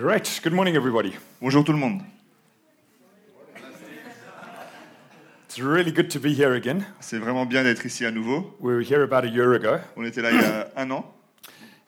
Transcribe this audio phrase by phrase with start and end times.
[0.00, 0.40] Great.
[0.42, 1.12] Good morning, everybody.
[1.42, 2.00] Bonjour tout le monde.
[5.44, 6.86] It's really good to be here again.
[7.00, 8.56] C'est vraiment bien d'être ici à nouveau.
[8.60, 9.78] We were here about a year ago.
[9.98, 11.04] On était là il y a un an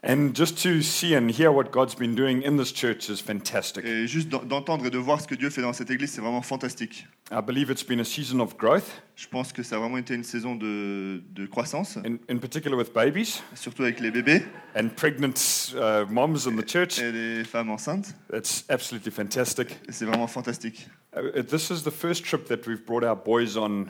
[0.05, 3.85] And just to see and hear what God's been doing in this church is fantastic.
[3.85, 6.43] et juste d'entendre et de voir ce que Dieu fait dans cette église, c'est vraiment
[6.43, 7.07] fantastique.
[7.31, 10.15] I believe it's been a season of growth, Je pense que ça a vraiment été
[10.15, 14.43] une saison de, de croissance, in, in particular with babies surtout avec les bébés
[14.75, 16.99] and pregnant uh, moms in the church.
[16.99, 18.13] et les femmes enceintes.
[18.35, 19.79] It's absolutely fantastic.
[19.89, 20.89] C'est vraiment fantastique.
[21.17, 23.87] Uh, this is the first trip that we've brought our boys on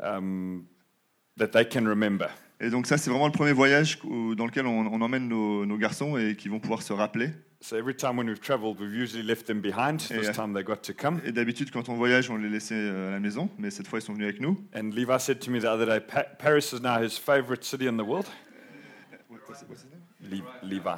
[0.00, 0.68] um,
[1.36, 2.30] that they can remember.
[2.60, 5.66] Et donc ça, c'est vraiment le premier voyage où- dans lequel on, on emmène nos,
[5.66, 7.30] nos garçons et qui vont pouvoir se rappeler.
[7.60, 9.98] So every time when we've traveled, we've usually left them behind.
[9.98, 10.32] This Yeah.
[10.32, 11.20] time they got to come.
[11.24, 13.98] Et d'habitude, quand on voyage, on les laissait euh, à la maison, mais cette fois,
[13.98, 14.58] ils sont venus avec nous.
[14.74, 17.88] And Levi said to me the other day, pa- Paris is now his favorite city
[17.88, 18.26] in the world.
[20.28, 20.90] Le- Levi.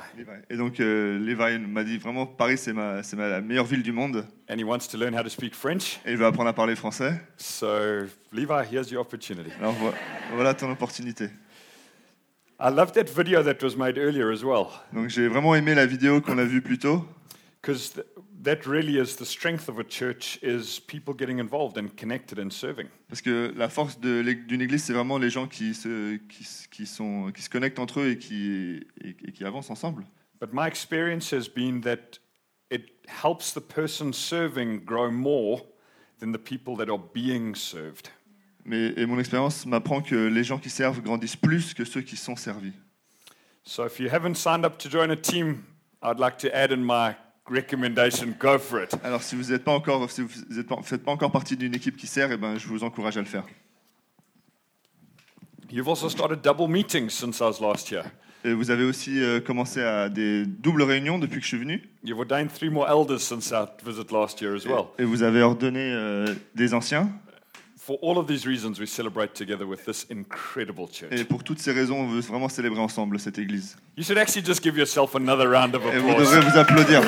[0.49, 3.83] Et donc, euh, Levi m'a dit vraiment, Paris, c'est ma, c'est ma la meilleure ville
[3.83, 4.25] du monde.
[4.51, 6.01] And he wants to learn how to speak French.
[6.07, 7.21] Et il veut apprendre à parler français.
[7.37, 7.67] So,
[8.33, 9.51] Levi, here's your opportunity.
[9.59, 9.93] Alors vo-
[10.35, 11.29] voilà ton opportunité.
[12.61, 15.87] I love that video that was made earlier as well, Donc j'ai vraiment aimé la
[15.87, 17.05] vidéo qu'on a vue plus tôt,
[17.61, 18.05] because th-
[18.43, 22.51] that really is the strength of a church is people getting involved and connected and
[22.51, 22.89] serving.
[23.09, 27.31] parce que la force d'une église, c'est vraiment les gens qui se, qui, qui sont,
[27.33, 30.05] qui se connectent entre eux et qui, et, et qui avancent ensemble.
[30.41, 32.19] But my experience has been that
[32.71, 35.63] it helps the person serving grow more
[36.21, 38.11] than the people that are being served.
[38.69, 42.17] Mais, et mon expérience m'apprend que les gens qui servent grandissent plus que ceux qui
[42.17, 42.75] sont servis.
[43.65, 45.63] So if you haven't signed up to join a team,
[46.03, 47.15] I'd like to add in my
[47.51, 48.95] recommendation go for it.
[49.03, 51.75] Alors si vous n'êtes pas encore, si vous êtes pas, faites pas encore partie d'une
[51.75, 53.45] équipe qui sert, eh ben, je vous encourage à le faire.
[55.71, 58.05] You've also started double meetings since I was last here.
[58.45, 61.89] Et vous avez aussi euh, commencé à des doubles réunions depuis que je suis venu.
[62.05, 64.89] You've ordained three more elders since our visit last year as well.
[64.99, 67.11] Et vous avez ordonné euh, des anciens.
[71.11, 73.77] Et pour toutes ces raisons, on veut vraiment célébrer ensemble cette église.
[73.97, 76.53] You should actually just give yourself another round of Et vous devrez applause.
[76.53, 77.03] vous applaudir.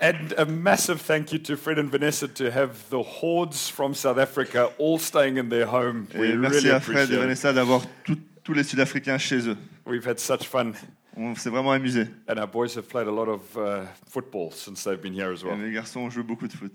[0.00, 4.18] And a massive thank you to Fred and Vanessa to have the hordes from South
[4.18, 6.06] Africa all staying in their home.
[6.14, 7.16] We Et merci really à Fred et.
[7.16, 9.56] Vanessa d'avoir tous les Sud-Africains chez eux.
[9.86, 10.74] We've had such fun,
[11.16, 12.06] On s'est vraiment amusé.
[12.28, 15.42] and our boys have played a lot of uh, football since they've been here as
[15.42, 15.56] well.
[15.56, 16.72] Les garçons ont joué beaucoup de foot.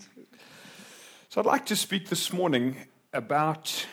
[1.30, 2.76] So I'd like to speak this morning
[3.14, 3.86] about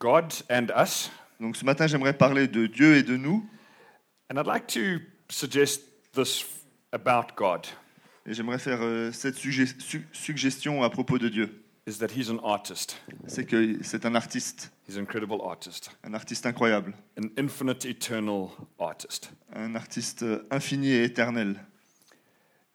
[0.00, 1.10] God and us,
[1.40, 3.48] Donc ce matin, j'aimerais parler de Dieu et de nous.
[4.30, 5.00] and I'd like to
[5.30, 5.82] suggest
[6.12, 6.44] this
[6.92, 7.66] about God
[8.26, 11.63] Et j'aimerais faire euh, cette sugge- su- suggestion à propos de Dieu.
[11.86, 12.96] Is that He's an artist.
[13.26, 18.50] C'est que c'est un artiste, He's an incredible artist, un artiste incroyable, an infinite, eternal
[18.78, 19.30] artist.
[19.54, 21.56] un artiste infini et éternel.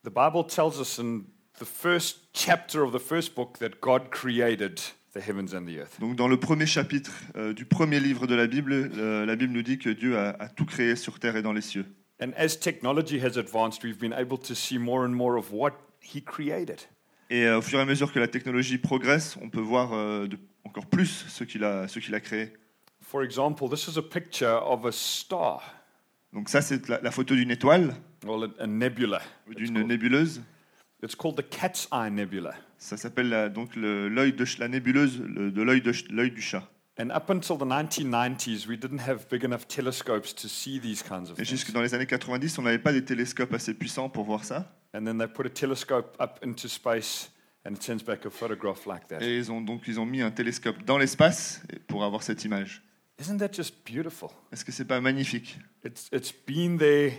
[0.04, 1.26] The Bible tells us in
[1.60, 4.80] the first chapter of the first book that God created
[5.14, 6.00] the heavens and the earth.
[6.00, 9.54] Donc dans le premier chapitre euh, du premier livre de la Bible, euh, la Bible
[9.54, 11.86] nous dit que Dieu a, a tout créé sur terre et dans les cieux.
[12.22, 15.72] And as technology has advanced, we've been able to see more and more of what
[16.02, 16.82] He created.
[17.30, 20.28] Et euh, au fur et à mesure que la technologie progresse, on peut voir euh,
[20.28, 22.54] de- encore plus ce qu'il a, qu'il a créé.
[23.02, 25.62] For example, this is a picture of a star,
[26.34, 27.94] Donc ça, c'est la, la photo d'une étoile,
[28.26, 29.22] well, a, a nebula.
[29.48, 30.42] ou It's d'une nébuleuse.
[31.04, 32.54] it's called the Cat's Eye Nebula.
[32.78, 36.42] Ça s'appelle la- donc l'œil de la nébuleuse le- de l'œil de ch- l'œil du
[36.42, 36.68] chat.
[37.02, 41.30] And up until the 1990s, we didn't have big enough telescopes to see these kinds
[41.30, 41.50] of Et things.
[41.50, 44.70] jusque dans les années 90, on n'avait pas des télescopes assez puissants pour voir ça.
[44.94, 47.32] And then they put a telescope up into space
[47.66, 49.22] and it sends back a photograph like that.
[49.22, 52.82] Et ils ont donc ils ont mis un télescope dans l'espace pour avoir cette image.
[53.22, 54.30] Isn't that just beautiful?
[54.52, 55.58] Est-ce que c'est pas magnifique?
[55.86, 57.14] It's, it's been there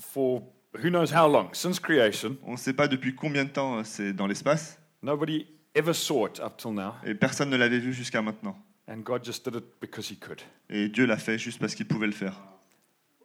[0.00, 0.42] for
[0.74, 2.36] who knows how long, since creation.
[2.42, 6.26] On ne sait pas depuis combien de temps euh, c'est dans l'espace Nobody ever saw
[6.26, 6.92] it up till now.
[7.06, 8.56] et personne ne l'avait vu jusqu'à maintenant.
[8.88, 10.42] And God just did it because He could.
[10.68, 12.34] Et Dieu l'a fait juste parce qu'il pouvait le faire.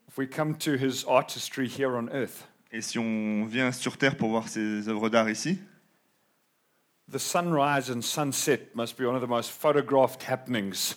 [0.07, 4.18] If we come to His artistry here on earth, Et si on vient sur terre
[4.18, 5.57] pour voir ses œuvres d'art ici,
[7.12, 10.95] the sunrise and sunset must be one of the most photographed happenings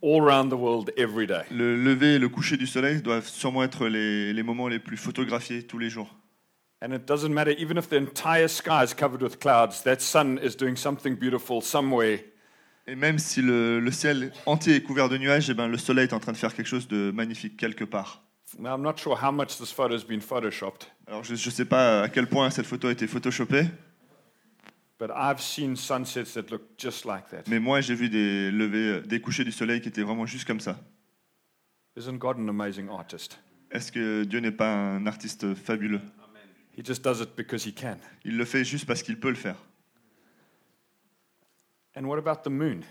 [0.00, 1.42] all around the world every day.
[1.50, 4.96] le lever et le coucher du soleil doivent sûrement être les, les moments les plus
[4.96, 6.14] photographiés tous les jours.
[6.80, 10.38] And it doesn't matter, even if the entire sky is covered with clouds, that sun
[10.42, 12.20] is doing something beautiful somewhere.
[12.86, 16.04] Et même si le, le ciel entier est couvert de nuages, eh ben, le soleil
[16.08, 18.22] est en train de faire quelque chose de magnifique quelque part.
[18.58, 21.64] Now, I'm not sure how much this photo has been photoshopped, Alors je ne sais
[21.64, 23.64] pas à quel point cette photo a été photoshopée,
[24.98, 27.44] but I've seen sunsets that look just like that.
[27.48, 30.60] mais moi j'ai vu des levées, des couchers du soleil qui étaient vraiment juste comme
[30.60, 30.78] ça.
[31.96, 33.38] Isn't God an amazing artist?
[33.70, 36.00] Est-ce que Dieu n'est pas un artiste fabuleux?
[36.76, 37.96] He just does it because he can.
[38.24, 39.56] Il le fait juste parce qu'il peut le faire.
[41.96, 42.82] And what about the moon?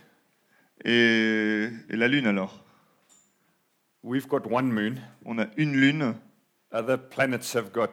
[0.86, 2.64] Et, et la lune alors?
[4.04, 4.96] We've got one moon.
[5.26, 6.16] On a une lune,
[6.72, 7.90] Other planets have got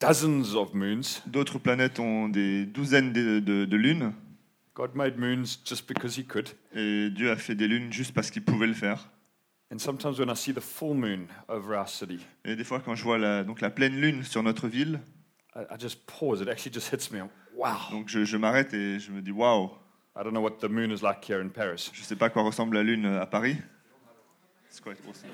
[0.00, 1.22] dozens of moons.
[1.26, 4.12] d'autres planètes ont des douzaines de, de- de lunes,
[4.74, 6.50] God made moons just because he could.
[6.74, 9.08] et Dieu a fait des lunes juste parce qu'il pouvait le faire.
[9.72, 12.94] And sometimes when I see the full moon over our city, Et des fois, quand
[12.94, 15.00] je vois la, donc la pleine lune sur notre ville,
[15.70, 16.40] I, just pause.
[16.42, 17.22] It actually just hits me.
[17.56, 17.90] Wow.
[17.90, 19.70] donc je, je m'arrête et je me dis waouh,
[20.14, 21.90] I don't know what the moon is like here in Paris.
[21.92, 23.56] je sais pas à quoi ressemble la lune à Paris.
[24.68, 25.30] C'est quite awesome.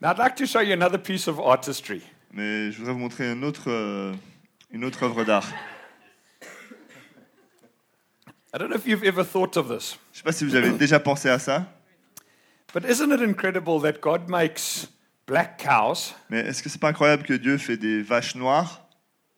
[0.00, 2.02] Now, I'd like to show you another piece of artistry.
[2.30, 4.12] Mais je voudrais vous montrer une autre, euh,
[4.70, 5.48] une autre œuvre d'art.
[8.52, 10.70] I don't know if you've ever thought of this, Je sais pas si vous avez
[10.72, 11.66] déjà pensé à ça,
[12.74, 14.88] but isn't it incredible that God makes
[15.26, 18.86] black cows mais est-ce que c'est pas incroyable que Dieu fait des vaches noires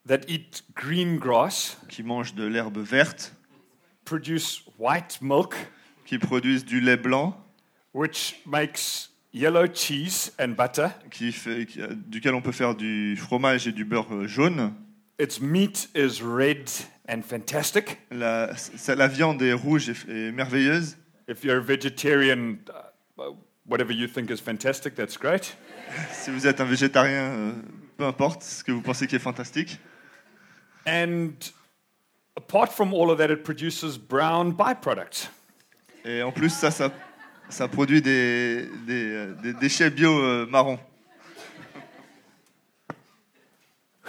[0.07, 3.33] that eat green grass, qui mangent de l'herbe verte,
[4.05, 5.53] produce white milk,
[6.05, 7.35] qui produisent du lait blanc,
[7.93, 10.87] which makes yellow cheese and butter?
[11.11, 14.73] qui fait, qui- duquel on peut faire du fromage et du beurre euh, jaune?
[15.19, 16.69] Its meat is red
[17.09, 17.97] and fantastic.
[18.11, 20.95] La, ça- la viande est rouge et, et merveilleuse.
[21.27, 22.86] If you're a vegetarian, uh,
[23.65, 25.55] whatever you think is fantastic, that's great.
[26.11, 27.51] Si vous êtes un végétarien, euh,
[27.97, 29.79] peu importe ce que vous pensez qui est fantastique.
[30.85, 31.33] And
[32.35, 35.29] apart from all of that, it produces brown byproducts.
[36.05, 36.91] Et en plus, ça, ça,
[37.49, 40.79] ça produit des, des, euh, des déchets bio euh, marrons.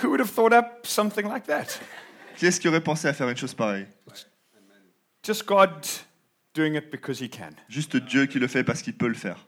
[0.03, 1.81] Who would have thought up something like that?
[2.37, 3.87] Qui est-ce qui aurait pensé à faire une chose pareille?
[5.25, 5.85] Just God
[6.59, 7.55] doing it because He can.
[7.69, 9.47] Juste Dieu qui le fait parce qu'il peut le faire.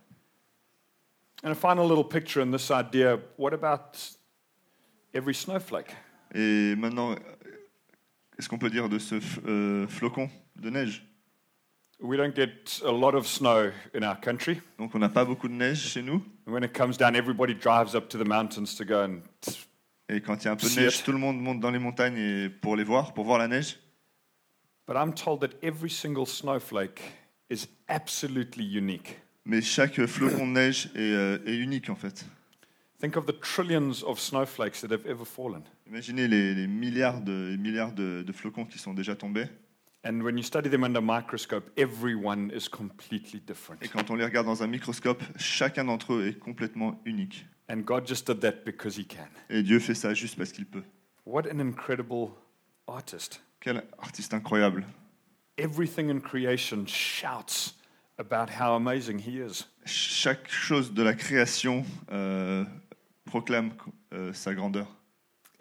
[1.42, 3.96] And a final little picture in this idea what about
[5.14, 5.94] every snowflake?
[6.34, 7.14] Et maintenant,
[8.36, 9.16] qu'est-ce qu'on peut dire de ce
[9.46, 11.02] euh, flocon de neige?
[12.02, 14.60] We don't get a lot of snow in our country.
[14.78, 16.22] Donc on n'a pas beaucoup de neige chez nous.
[16.46, 19.22] And when it comes down, everybody drives up to the mountains to go and.
[20.08, 21.78] Et quand il y a un peu de neige, tout le monde monte dans les
[21.78, 23.78] montagnes et pour les voir, pour voir la neige.
[24.90, 27.00] But I'm told that every single snowflake
[27.48, 29.20] is absolutely unique.
[29.44, 32.26] Mais chaque flocon de neige est, euh, est unique en fait.
[32.98, 35.62] Think of the trillions of snowflakes that have ever fallen.
[35.87, 39.46] Imaginez les, les milliards, de, les milliards de, de flocons qui sont déjà tombés.
[40.04, 43.81] And when you study them under a microscope, everyone is completely different.
[43.84, 47.46] Et quand on les regarde dans un microscope, chacun d'entre eux est complètement unique.
[47.69, 49.28] And God just did that because He can.
[49.50, 50.82] Et Dieu fait ça juste parce qu'il peut.
[51.25, 52.32] What an incredible
[52.88, 53.40] artist.
[53.60, 54.82] Quel artiste incroyable.
[55.58, 57.74] Everything in creation shouts
[58.18, 59.64] about how amazing He is.
[59.84, 62.64] Chaque chose de la création euh,
[63.26, 63.72] proclame
[64.12, 64.86] euh, sa grandeur.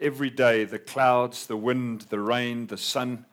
[0.00, 3.24] Every day, the clouds, the wind, the rain, the sun,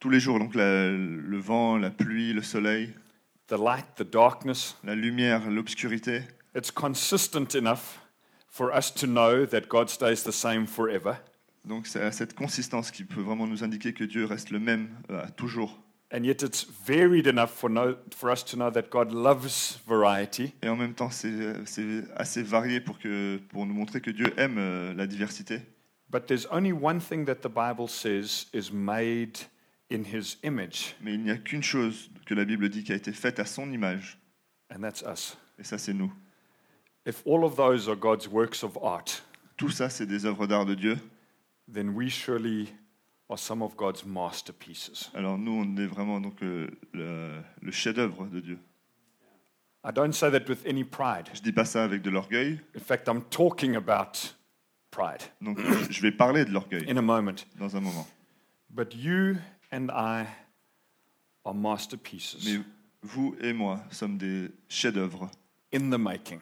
[0.00, 2.94] Tous les jours, donc la- le vent, la pluie, le soleil,
[3.48, 6.22] the light, the darkness, la lumière, l'obscurité,
[6.54, 7.98] it's consistent enough
[8.48, 11.18] for us to know that God stays the same forever.
[11.68, 15.24] Donc c'est cette consistance qui peut vraiment nous indiquer que Dieu reste le même euh,
[15.24, 15.78] à toujours.
[16.10, 20.54] And yet, it's varied enough for, know, for us to know that God loves variety.
[20.62, 24.32] Et en même temps, c'est c'est assez varié pour, que, pour nous montrer que Dieu
[24.38, 25.60] aime euh, la diversité.
[26.10, 29.36] But there's only one thing that the Bible says is made
[29.90, 32.96] in His image, Mais il n'y a qu'une chose que la Bible dit qui a
[32.96, 34.18] été faite à son image,
[34.74, 35.36] and that's us.
[35.58, 36.10] et ça c'est nous.
[37.06, 39.22] If all of those are God's works of art,
[39.58, 40.96] Tout ça, c'est des œuvres d'art de Dieu.
[41.72, 42.68] Then we surely
[43.30, 45.10] are some of God's masterpieces.
[45.14, 48.58] Alors nous, on est vraiment donc le, le chef-d'œuvre de Dieu.
[49.84, 51.28] I don't say that with any pride.
[51.34, 52.60] Je dis pas ça avec de l'orgueil.
[52.74, 54.34] In fact, I'm talking about
[54.90, 55.58] pride Donc
[55.90, 57.44] je vais parler de l'orgueil in a moment.
[57.58, 58.06] dans un moment.
[58.70, 59.36] But you
[59.72, 60.26] and I
[61.44, 62.60] are masterpieces Mais
[63.02, 65.30] vous et moi sommes des chefs-d'œuvre.
[65.72, 66.40] in the making.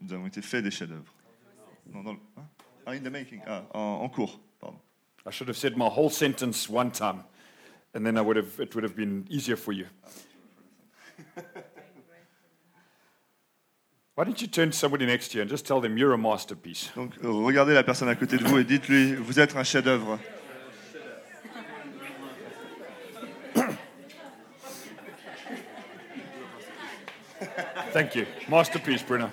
[0.00, 1.12] Nous avons été faits des chefs-d'œuvre.
[1.92, 2.46] Non, hein?
[2.86, 3.42] Ah, in the making.
[3.46, 4.38] Ah, en, en cours.
[4.60, 4.78] Pardon.
[5.26, 7.24] I should have said my whole sentence one time,
[7.94, 9.86] and then I would have, it would have been easier for you.
[14.14, 16.18] Why don't you turn to somebody next to you and just tell them you're a
[16.18, 16.90] masterpiece?
[16.94, 20.18] Donc euh, regardez la personne à côté de vous et dites-lui, vous êtes un chef-d'œuvre.
[27.92, 28.26] Thank you.
[28.48, 29.28] Masterpiece, Bruno.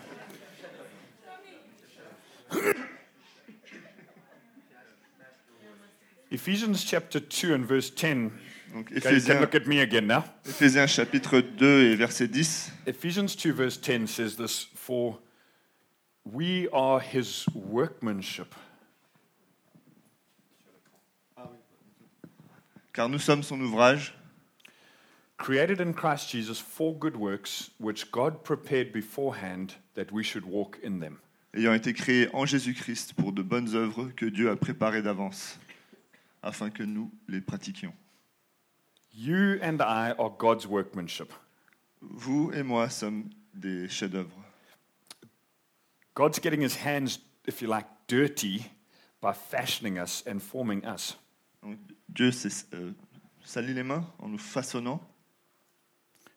[6.32, 8.32] Ephesians chapter 2 and verse 10
[8.74, 10.24] Donc Okay, you can Éphésiens, look at me again now.
[10.46, 12.72] Éphésiens chapitre 2 et verset 10.
[12.86, 15.18] Ephesians 2, verse 10 says this For
[16.24, 18.54] we are his workmanship.
[22.94, 24.14] Car nous sommes son ouvrage,
[25.38, 30.78] created in Christ Jesus for good works, which God prepared beforehand that we should walk
[30.84, 31.20] in them.
[31.56, 35.60] ayant été créés en Jésus-Christ pour de bonnes œuvres que Dieu a préparées d'avance,
[36.44, 37.94] afin que nous les pratiquions.
[39.14, 41.34] You and I are God's workmanship.
[42.02, 44.32] Vous et moi sommes des chefs-d'œuvre.
[46.16, 48.66] God's getting his hands, if you like, dirty
[49.22, 51.16] by fashioning us and forming us.
[51.62, 51.78] Donc,
[52.08, 52.92] Dieu s'est euh,
[53.44, 55.00] sali les mains en nous façonnant.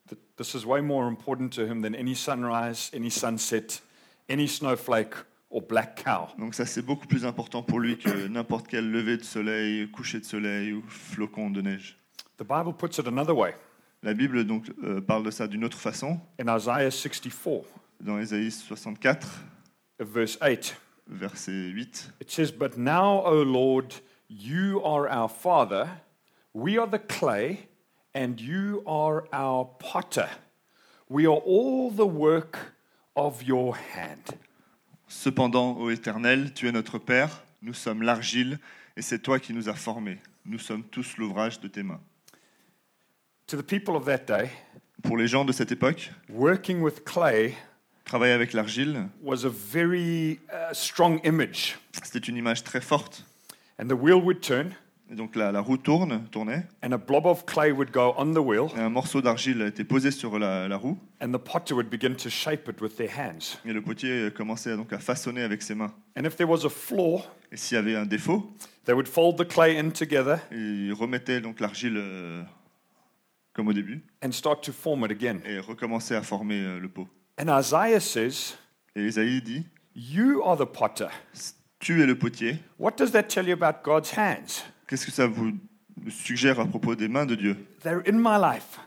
[0.09, 3.81] Th- This is way more important to him than any sunrise, any sunset,
[4.27, 5.13] any snowflake,
[5.53, 6.27] or black cow.
[6.37, 10.19] Donc ça, c'est beaucoup plus important pour lui que n'importe quel lever de soleil, coucher
[10.19, 11.97] de soleil ou flocon de neige.
[12.37, 13.55] The Bible puts it another way.
[14.01, 16.19] La Bible donc euh, parle de ça d'une autre façon.
[16.37, 17.65] In Isaiah 64,
[18.01, 19.45] Dans Ésaïe 64,
[19.99, 20.75] verse 8,
[21.07, 23.93] verset 8, it says, But now, O Lord,
[24.29, 25.87] you are our Father,
[26.53, 27.69] we are the clay,
[28.13, 30.29] and you are our potter.
[31.07, 32.73] We are all the work
[33.15, 34.37] of your hand.
[35.13, 38.59] Cependant, ô Éternel, tu es notre Père, nous sommes l'argile,
[38.97, 40.17] et c'est toi qui nous as formés.
[40.43, 42.01] Nous sommes tous l'ouvrage de tes mains.
[43.47, 44.49] To the people of that day,
[45.03, 47.53] Pour les gens de cette époque, working with clay
[48.05, 51.77] travailler avec l'argile, was a very uh, strong image.
[52.03, 53.23] c'était une image très forte.
[53.79, 54.73] And the wheel would turn,
[55.11, 58.33] Et donc la, la roue tourne, tournait, and a blob of clay would go on
[58.33, 61.73] the wheel, et un morceau d'argile était posé sur la, la roue, and the potter
[61.75, 63.57] would begin to shape it with their hands.
[63.65, 65.93] et le potier commençait donc à façonner avec ses mains.
[66.17, 68.51] And if there was a flaw, Et s'il y avait un défaut,
[68.85, 72.41] they would fold the clay in together il remettait donc l'argile euh,
[73.53, 75.39] comme au début, and start to form it again.
[75.45, 77.07] et recommençait à former euh, le pot.
[77.39, 78.55] And Isaiah says,
[78.95, 81.07] Et Isaïe dit, You are the potter.
[81.79, 84.63] tu es le potier, What does that tell you about God's hands?
[84.87, 85.51] Qu'est-ce que ça vous
[86.09, 87.55] suggère à propos des mains de Dieu?
[87.83, 88.79] They're in my life,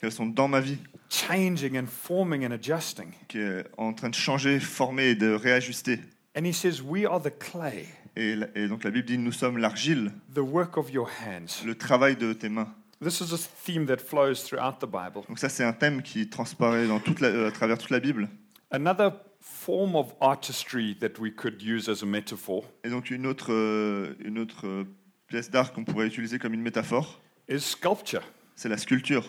[0.00, 0.78] Qu'elles sont dans ma vie,
[1.10, 3.08] changing and forming and adjusting.
[3.28, 5.98] qui est en train de changer, former et de réajuster.
[6.36, 8.36] And he says, We are the clay, Et,
[8.68, 11.64] donc la Bible dit, nous sommes l'argile, the work of your hands.
[11.64, 12.68] le travail de tes mains.
[13.00, 15.24] This is a theme that flows throughout the Bible.
[15.28, 18.00] Donc ça, c'est un thème qui transparaît dans toute la- euh, à travers toute la
[18.00, 18.28] Bible.
[18.72, 23.52] Another form of artistry that we could use as a metaphor Et donc une autre,
[23.52, 24.84] euh, une autre euh,
[25.28, 28.22] pièce d'art qu'on pourrait utiliser comme une métaphore, is sculpture.
[28.56, 29.24] c'est la sculpture.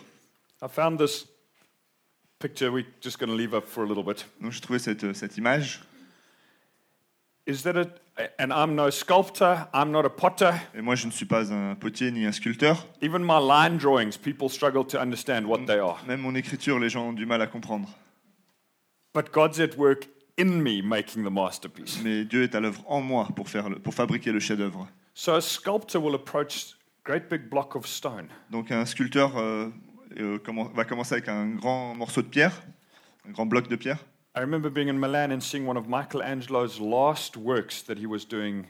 [0.62, 1.26] I found this
[2.38, 4.26] picture we're just going to leave up for a little bit.
[4.40, 5.80] Donc j'ai trouvé cette, cette image,
[7.46, 7.88] Is that it?
[8.38, 10.52] And I'm no sculptor, I'm not a potter.
[10.74, 12.86] et moi je ne suis pas un potier ni un sculpteur.
[13.00, 15.98] Even my line drawings, people struggle to understand what they are.
[16.06, 17.88] Même mon écriture, les gens ont du mal à comprendre.
[19.14, 20.06] But God's at work
[20.38, 22.00] in me making the masterpiece.
[22.04, 24.86] Mais Dieu est à l'œuvre en moi pour, faire le- pour fabriquer le chef-d'œuvre.
[25.14, 26.74] So a sculptor will approach
[27.04, 29.68] great big block of stone Donc un sculpteur euh,
[30.18, 30.38] euh,
[30.74, 32.62] va commencer avec un grand morceau de pierre,
[33.28, 33.98] un grand bloc de pierre.
[34.36, 38.24] I remember being in Milan and seeing one of Michelangelo's last works that he was
[38.28, 38.66] doing.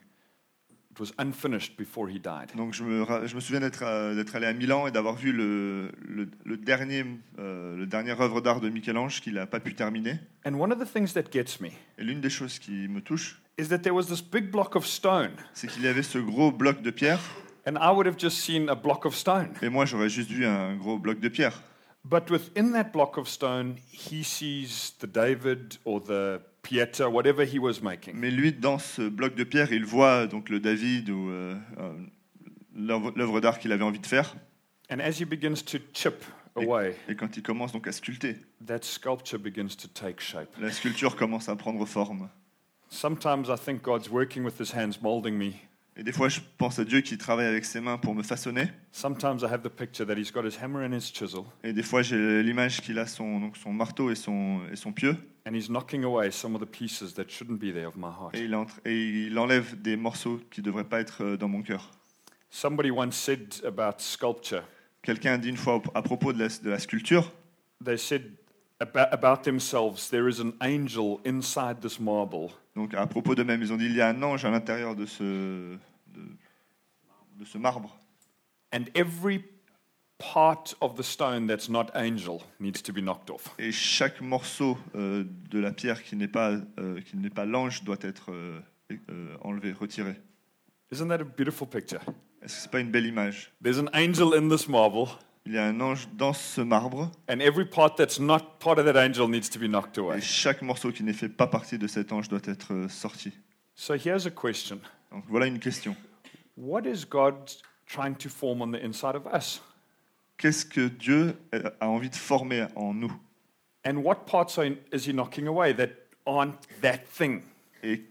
[0.90, 2.50] It was unfinished before he died.
[2.56, 5.14] Donc je me, ra- je me souviens d'être euh, d'être allé à Milan et d'avoir
[5.14, 7.04] vu le, le, le dernier,
[7.38, 7.86] euh, le
[8.20, 10.18] œuvre d'art de Michel-Ange qu'il n'a pas pu terminer.
[10.44, 11.68] And one of the things that gets me
[11.98, 14.86] Et l'une des choses qui me touche, is that there was this big block of
[14.86, 17.20] stone, c'est qu'il y avait ce gros bloc de pierre,
[17.66, 19.50] and I would have just seen a block of stone.
[19.62, 21.60] et moi j'aurais juste vu un gros bloc de pierre.
[22.02, 27.58] But within that block of stone, he sees the David or the Pieta, whatever he
[27.58, 28.14] was making.
[28.16, 31.92] Mais lui, dans ce bloc de pierre, il voit donc le David ou euh, euh,
[32.74, 34.34] l'œuvre d'art qu'il avait envie de faire.
[34.90, 36.24] And as he begins to chip
[36.56, 40.48] away, Et quand il commence donc à sculpter, that sculpture begins to take shape.
[40.58, 42.30] la sculpture commence à prendre forme.
[42.90, 45.52] Sometimes I think God's working with his hands, molding me.
[45.96, 48.68] Et des fois, je pense à Dieu qui travaille avec ses mains pour me façonner.
[48.90, 51.82] Sometimes I have the picture that he's got his hammer and his chisel, Et des
[51.82, 55.16] fois, j'ai l'image qu'il a son, donc son marteau et son, et son pieu.
[55.46, 58.34] and he's knocking away some of the pieces that shouldn't be there of my heart.
[58.34, 61.48] Et il, entre- et il enlève des morceaux qui ne devraient pas être euh, dans
[61.48, 61.90] mon cœur.
[62.50, 64.62] Somebody once said about sculpture,
[65.02, 67.30] Quelqu'un a dit une fois à propos de la, de la sculpture,
[67.84, 68.32] they said
[68.80, 73.76] about, themselves, there is an angel inside this marble donc à propos d'eux-mêmes, ils ont
[73.76, 76.22] dit il y a un ange à l'intérieur de ce, de,
[77.38, 77.96] de ce marbre.
[78.72, 79.44] And every
[80.18, 83.54] part of the stone that's not angel needs to be knocked off.
[83.58, 87.82] Et chaque morceau euh, de la pierre qui n'est pas, euh, qui n'est pas l'ange
[87.82, 88.60] doit être euh,
[89.10, 90.14] euh, enlevé, retiré.
[90.92, 92.00] Isn't that a beautiful picture?
[92.42, 93.52] Est-ce que c'est pas une belle image?
[93.62, 95.08] There's an angel in this marble,
[95.46, 98.84] Il y a un ange dans ce marbre and every part that's not part of
[98.84, 100.20] that angel needs to be knocked et away.
[100.20, 103.32] chaque morceau qui ne fait pas partie de cet ange doit être euh, sorti.
[103.74, 104.80] So here's a question
[105.10, 105.96] Donc voilà une question.
[106.56, 107.34] What is God
[107.86, 109.62] trying to form on the inside of us?
[110.36, 111.34] Qu'est-ce que Dieu
[111.80, 113.12] a envie de former en nous?
[113.86, 115.88] And what parts are, is He knocking away that
[116.26, 117.42] aren't that thing?
[117.82, 118.04] Et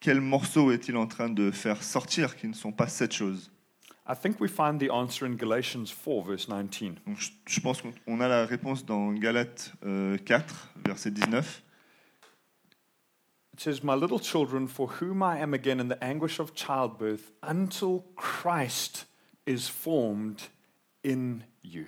[0.00, 3.50] quels morceaux est-il en train de faire sortir qui ne sont pas cette chose?
[4.04, 6.96] I think we find the answer in Galatians 4, verse 19.
[7.06, 11.62] Donc, je, je pense qu'on a la réponse dans Galates euh, 4, verset 19.
[13.54, 17.32] It says, My little children, for whom I am again in the anguish of childbirth,
[17.42, 19.06] until Christ
[19.46, 20.48] is formed
[21.04, 21.86] in you.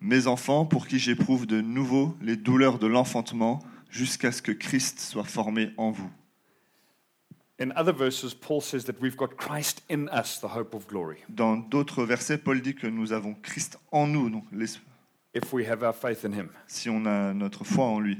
[0.00, 3.60] Mes enfants, pour qui j'éprouve de nouveau les douleurs de l'enfantement,
[3.90, 6.10] jusqu'à ce que Christ soit formé en vous.
[11.28, 14.44] Dans d'autres versets, Paul dit que nous avons Christ en nous, donc
[15.34, 16.50] if we have our faith in Him.
[16.66, 18.18] si on a notre foi en lui.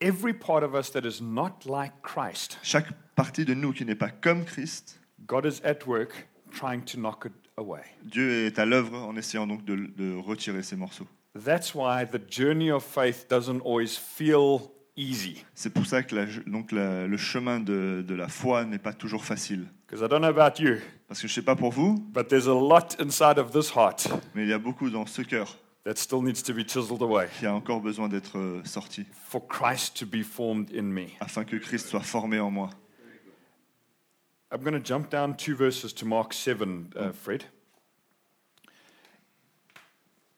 [0.00, 3.94] Every part of us that is not like Christ, Chaque partie de nous qui n'est
[3.94, 7.82] pas comme Christ, God is at work trying to knock it away.
[8.02, 11.06] Dieu est à l'œuvre en essayant donc de, de retirer ces morceaux.
[11.34, 15.44] That's why the journey of faith doesn't always feel easy.
[15.54, 18.92] C'est pour ça que la- donc la- le chemin de, de la foi n'est pas
[18.92, 19.66] toujours facile.
[19.86, 20.76] Because I don't know about you,
[21.08, 23.70] Parce que je ne sais pas pour vous, but there's a lot inside of this
[23.76, 27.02] heart mais il y a beaucoup dans ce cœur that still needs to be chiseled
[27.02, 31.08] away qui a encore besoin d'être euh, sorti, for Christ to be formed in me.
[31.20, 32.70] afin que Christ soit formé en moi.
[34.52, 37.44] I'm going to jump down two verses to Mark 7, uh, Fred.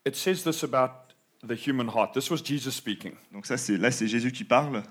[0.04, 1.03] It says this about
[1.46, 2.14] the human heart.
[2.14, 3.16] This was Jesus speaking.
[3.32, 4.82] Donc ça, c'est là, c'est Jésus qui parle.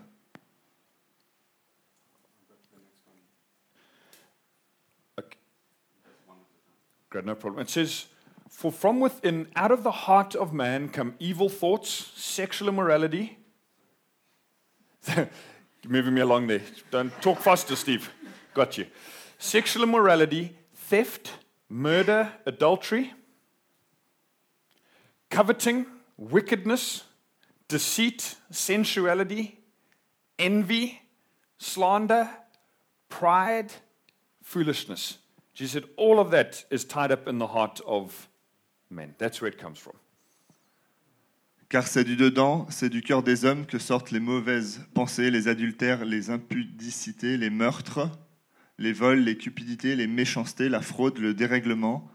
[7.14, 7.62] Great, no problem.
[7.62, 8.08] It says,
[8.50, 13.38] For from within, out of the heart of man, come evil thoughts, sexual immorality.
[15.88, 16.62] Moving me along there.
[16.90, 18.10] Don't talk faster, Steve.
[18.56, 18.88] Got you.
[19.38, 21.34] Sexual immorality, theft,
[21.70, 23.14] murder, adultery,
[25.30, 25.86] coveting,
[26.18, 27.06] wickedness,
[27.68, 29.58] deceit, sensuality,
[30.40, 31.02] envy,
[31.58, 32.28] slander,
[33.10, 33.72] pride,
[34.42, 35.20] foolishness.
[35.54, 38.28] Jesus said all of that is tied up in the heart of
[38.90, 39.16] men.
[39.18, 39.94] That's where it comes from.
[41.70, 45.48] Car c'est du dedans, c'est du cœur des hommes que sortent les mauvaises pensées, les
[45.48, 48.12] adultères, les impudicités, les meurtres,
[48.78, 52.08] les vols, les cupidités, les méchancetés, la fraude, le dérèglement,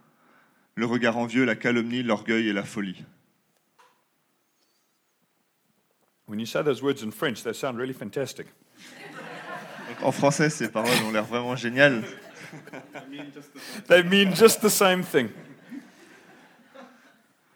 [0.76, 3.04] le regard envieux, la calomnie, l'orgueil et la folie.
[6.28, 8.46] When you say those words in French, they sound really fantastic.
[10.02, 12.04] En français, ces paroles ont l'air vraiment géniales.
[13.88, 15.30] They mean just the same thing.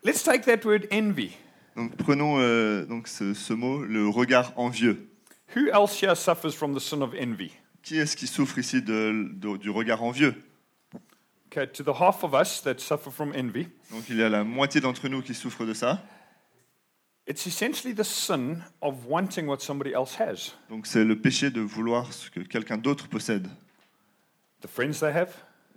[0.03, 1.37] Let's take that word envy.
[1.77, 5.09] Donc prenons euh, donc ce, ce mot, le regard envieux.
[5.55, 7.53] Who else here suffers from the sin of envy?
[7.83, 10.35] Qui est-ce qui souffre ici de- de- du regard envieux?
[11.47, 14.43] Okay, to the half of us that suffer from envy, Donc il y a la
[14.43, 16.03] moitié d'entre nous qui souffrent de ça.
[17.27, 20.53] It's essentially the sin of wanting what somebody else has.
[20.71, 23.49] Donc c'est le péché de vouloir ce que quelqu'un d'autre possède.
[24.61, 25.31] The friends they have,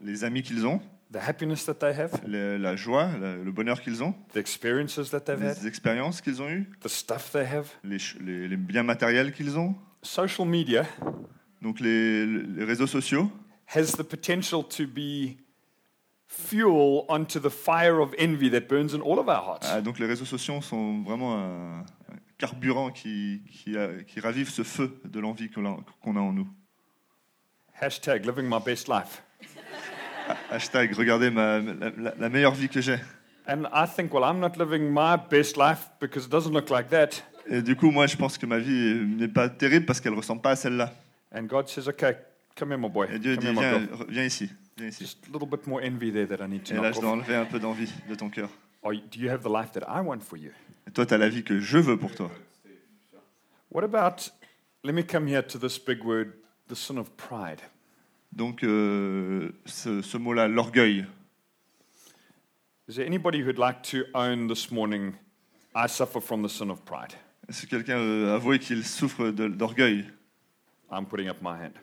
[0.04, 0.80] Les amis qu'ils ont,
[1.12, 5.22] the happiness that they have, le- la joie, le bonheur qu'ils ont, the experiences that
[5.22, 7.68] they've had, les expériences qu'ils ont eues, the stuff they have.
[7.84, 9.76] les, ch- les- les biens matériels qu'ils ont.
[10.04, 10.86] Social media
[11.62, 13.32] Donc les, les réseaux sociaux
[13.74, 15.38] has the potential to be
[16.28, 19.68] fuel onto the fire of envy that burns in all of our hearts.
[19.72, 24.50] Ah, donc les réseaux sociaux sont vraiment un, un carburant qui, qui, a- qui ravive
[24.50, 26.48] ce feu de l'envie qu'on a, qu'on a en nous.
[27.80, 29.22] Hashtag living my best life.
[30.50, 32.98] Hashtag regardez ma, la, la- la meilleure vie que j'ai.
[33.48, 36.90] And I think, well, I'm not living my best life because it doesn't look like
[36.90, 37.22] that.
[37.48, 40.18] Et du coup, moi, je pense que ma vie n'est pas terrible parce qu'elle ne
[40.18, 40.92] ressemble pas à celle-là.
[41.32, 42.14] And God says, okay,
[42.56, 43.08] come here, my boy.
[43.14, 44.06] Et Dieu Come dit, here, my viens, girl.
[44.10, 44.50] viens ici.
[44.78, 47.12] Just a little bit more envy there that I need to Et là, je dois
[47.12, 48.50] enlever un peu d'envie de ton cœur.
[48.84, 50.52] Are you- do you have the life that I want for you?
[50.88, 52.30] Et toi, tu as la vie que je veux pour toi.
[53.72, 54.32] What about,
[54.84, 56.34] let me come here to this big word,
[56.68, 57.62] the sin of pride.
[58.34, 61.06] Donc, euh, ce, ce mot-là, l'orgueil.
[62.90, 65.14] Is there anybody who'd like to own this morning,
[65.74, 67.14] I suffer from the sin of pride?
[67.48, 70.06] Est-ce que quelqu'un veut avouer qu'il souffre de- d'orgueil?
[70.92, 71.74] I'm putting up my hand.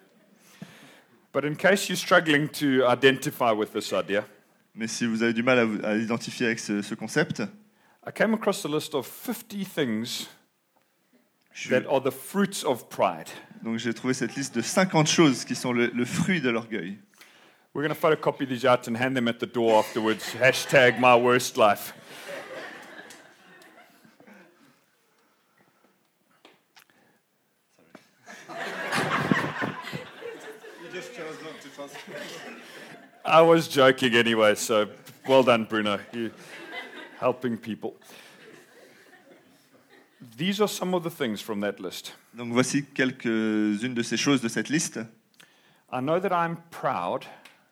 [1.32, 4.24] But in case you're struggling to identify with this idea,
[4.74, 7.40] Mais si vous avez du mal à, vous- à identifier avec ce, ce concept,
[8.06, 10.26] I came across a list of 50 things
[11.52, 13.28] je that are the fruits of pride.
[13.62, 16.98] donc j'ai trouvé cette liste de 50 choses qui sont le, le fruit de l'orgueil.
[17.74, 20.34] We're going to photocopy these out and hand them at the door afterwards.
[20.38, 21.94] Hashtag my worst life.
[33.24, 34.86] I was joking anyway, so
[35.28, 35.98] well done, Bruno.
[36.12, 36.30] You
[37.20, 37.94] helping people.
[40.36, 42.14] These are some of the things from that list.
[42.34, 45.00] Donc voici quelques-unes de ces choses de cette liste.
[45.92, 47.24] I know that I'm proud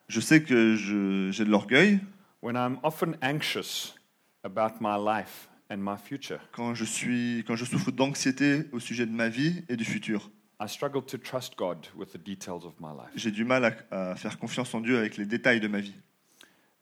[0.09, 2.01] Je sais que je- j'ai de l'orgueil
[2.43, 3.95] when I'm often anxious
[4.45, 6.41] about my life and my future.
[6.53, 10.31] quand je, suis, quand je souffre d'anxiété au sujet de ma vie et du futur.
[10.61, 13.11] I struggle to trust God with the details of my life.
[13.17, 15.95] J'ai du mal à, à faire confiance en Dieu avec les détails de ma vie.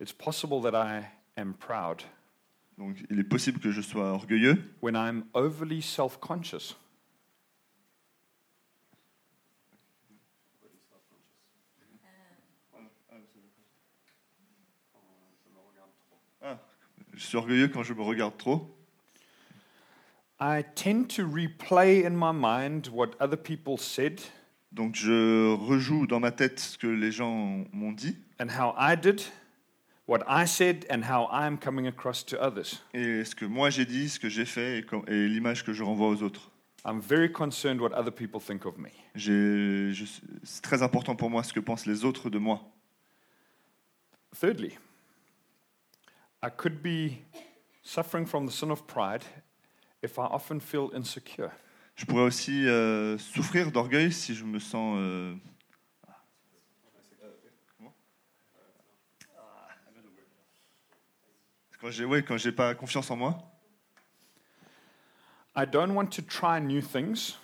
[0.01, 1.05] It's possible that I
[1.37, 2.03] am proud
[2.77, 6.77] Donc il est possible que je sois orgueilleux when I'm overly self conscious.
[17.15, 18.78] Je suis orgueilleux quand je me regarde trop.
[20.41, 24.21] I tend to replay in my mind what other people said
[24.73, 28.95] Donc je rejoue dans ma tête ce que les gens m'ont dit and how I
[28.97, 29.23] did,
[30.07, 32.83] what I said, and how I'm coming across to others.
[32.95, 35.83] et ce que moi j'ai dit, ce que j'ai fait et, et l'image que je
[35.83, 36.51] renvoie aux autres.
[36.85, 38.91] I'm very concerned what other people think of me.
[39.17, 42.61] C'est très important pour moi ce que pensent les autres de moi.
[44.39, 44.79] Thirdly,
[46.43, 47.19] I could be
[47.83, 49.25] suffering from the sin of pride
[50.03, 51.51] if I often feel insecure.
[51.97, 54.97] Je pourrais aussi euh, souffrir d'orgueil si je me sens...
[55.01, 55.35] euh,
[61.81, 63.39] Quand j'ai ouais, quand j'ai pas confiance en moi,
[65.57, 67.37] I don't want to try new things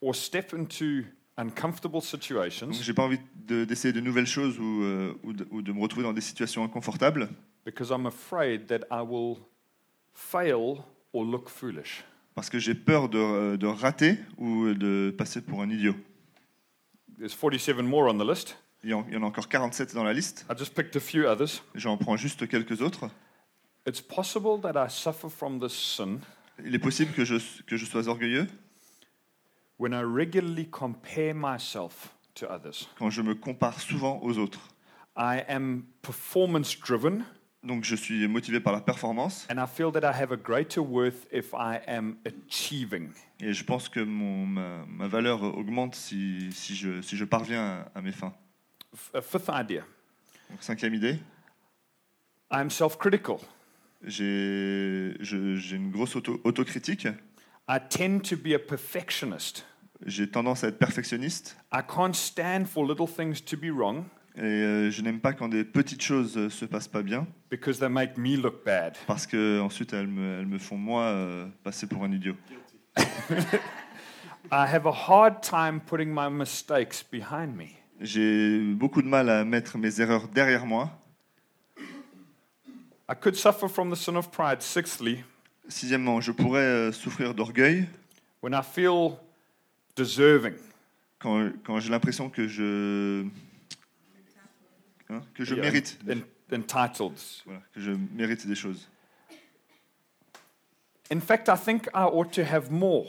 [0.00, 1.04] or step into
[1.36, 5.46] uncomfortable donc situations j'ai pas envie de- d'essayer de, nouvelles choses ou, euh, ou de,
[5.50, 7.28] ou de me retrouver dans des situations inconfortables.
[7.64, 9.38] because I'm afraid that I will
[10.12, 12.04] fail or look foolish.
[12.34, 15.94] parce que j'ai peur de, de rater ou de passer pour un idiot.
[17.18, 18.56] There's 47 more on the list.
[18.82, 20.96] Il y en, il y en a encore 47 dans la liste, I just picked
[20.96, 21.62] a few others.
[21.74, 23.10] j'en prends juste quelques autres.
[23.86, 26.20] It's possible that I suffer from this sin
[26.64, 28.46] Il est possible que je, que je sois orgueilleux
[29.78, 32.88] when I regularly compare myself to others.
[32.98, 34.60] quand je me compare souvent aux autres.
[35.16, 37.24] I am performance driven
[37.62, 40.80] Donc je suis motivé par la performance and I feel that I have a greater
[40.80, 43.10] worth if I am achieving.
[43.38, 47.84] et je pense que mon, ma, ma valeur augmente si, si, je, si je parviens
[47.94, 48.32] à, à mes fins.
[48.96, 49.82] F- A fifth idea
[50.48, 51.18] Donc cinquième idée,
[52.50, 53.36] I'm self critical.
[54.02, 57.06] j'ai je- j'ai une grosse auto- autocritique.
[57.68, 59.66] I tend to be a perfectionist.
[60.06, 64.04] J'ai tendance à être perfectionniste I can't stand for little things to be wrong
[64.36, 67.78] et euh, je n'aime pas quand des petites choses euh, se passent pas bien because
[67.78, 68.96] they make me look bad.
[69.06, 72.36] parce que ensuite elles me, elles me font moi euh, passer pour un idiot.
[74.52, 77.68] I have a hard time putting my mistakes behind me.
[78.00, 80.90] J'ai beaucoup de mal à mettre mes erreurs derrière moi.
[83.08, 84.62] I could suffer from the sin of pride.
[84.62, 85.24] Sixthly,
[85.68, 87.86] Sixièmement, je pourrais euh, souffrir d'orgueil
[88.42, 89.18] when I feel
[89.96, 90.54] deserving.
[91.18, 93.24] quand, quand j'ai l'impression que je
[95.10, 97.12] hein, que je mérite en- entitled.
[97.44, 98.88] voilà, que je mérite des choses.
[101.12, 103.06] In fact, I think I ought to have more,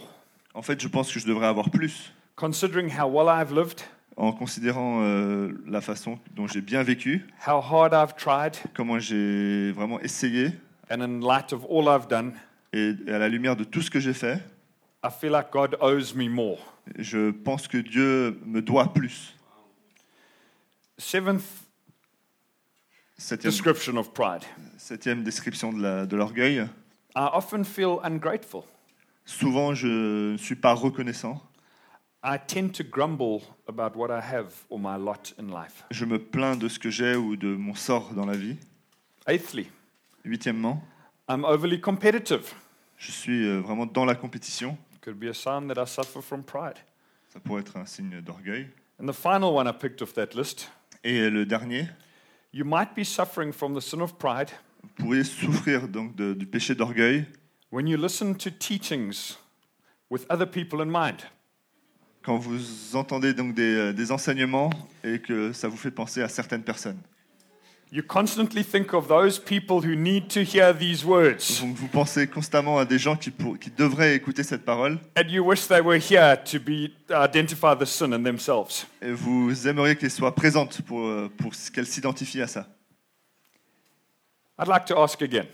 [0.54, 3.82] En fait, je pense que je devrais avoir plus considering how well I've lived,
[4.18, 9.72] en considérant euh, la façon dont j'ai bien vécu, how hard I've tried, comment j'ai
[9.72, 10.52] vraiment essayé
[10.90, 12.34] and in light of all I've done,
[12.74, 14.40] et, et à la lumière de tout ce que j'ai fait,
[15.04, 16.58] I feel like God owes me more.
[16.98, 19.36] je pense que Dieu me doit plus.
[20.98, 21.44] Seventh
[23.22, 24.44] Septième, description of pride.
[24.78, 26.68] septième description de l'orgueil.
[27.16, 28.64] I often feel ungrateful.
[29.26, 31.40] Souvent, je ne suis pas reconnaissant.
[32.24, 35.84] I tend to grumble about what I have or my lot in life.
[35.92, 38.58] Je me plains de ce que j'ai ou de mon sort dans la vie.
[39.28, 39.68] Eighthly,
[40.26, 40.82] Huitièmement,
[41.30, 42.54] I'm overly competitive.
[42.98, 44.78] je suis euh, vraiment dans la compétition.
[45.02, 46.80] Could be a sign that I suffer from pride.
[47.30, 48.68] Ça pourrait être un signe d'orgueil.
[49.00, 50.72] And the final one I picked off that list
[51.04, 51.88] Et le dernier,
[52.54, 54.50] you might be suffering from the sin of pride
[54.84, 57.26] vous pourriez souffrir donc de- du péché d'orgueil
[57.72, 59.38] when you listen to teachings
[60.10, 61.22] with other people in mind.
[62.24, 64.70] quand vous entendez donc des, euh, des enseignements
[65.04, 67.00] et que ça vous fait penser à certaines personnes.
[67.94, 72.26] You constantly think of those people who need to hear these words, Donc vous pensez
[72.26, 75.82] constamment à des gens qui, pour- qui devraient écouter cette parole and you wish they
[75.82, 78.86] were here to be identify the sin in themselves.
[79.02, 82.66] et vous aimeriez qu'elles soient présentes pour, euh, pour qu'elles s'identifient à ça.
[84.58, 85.46] I'd like to ask again.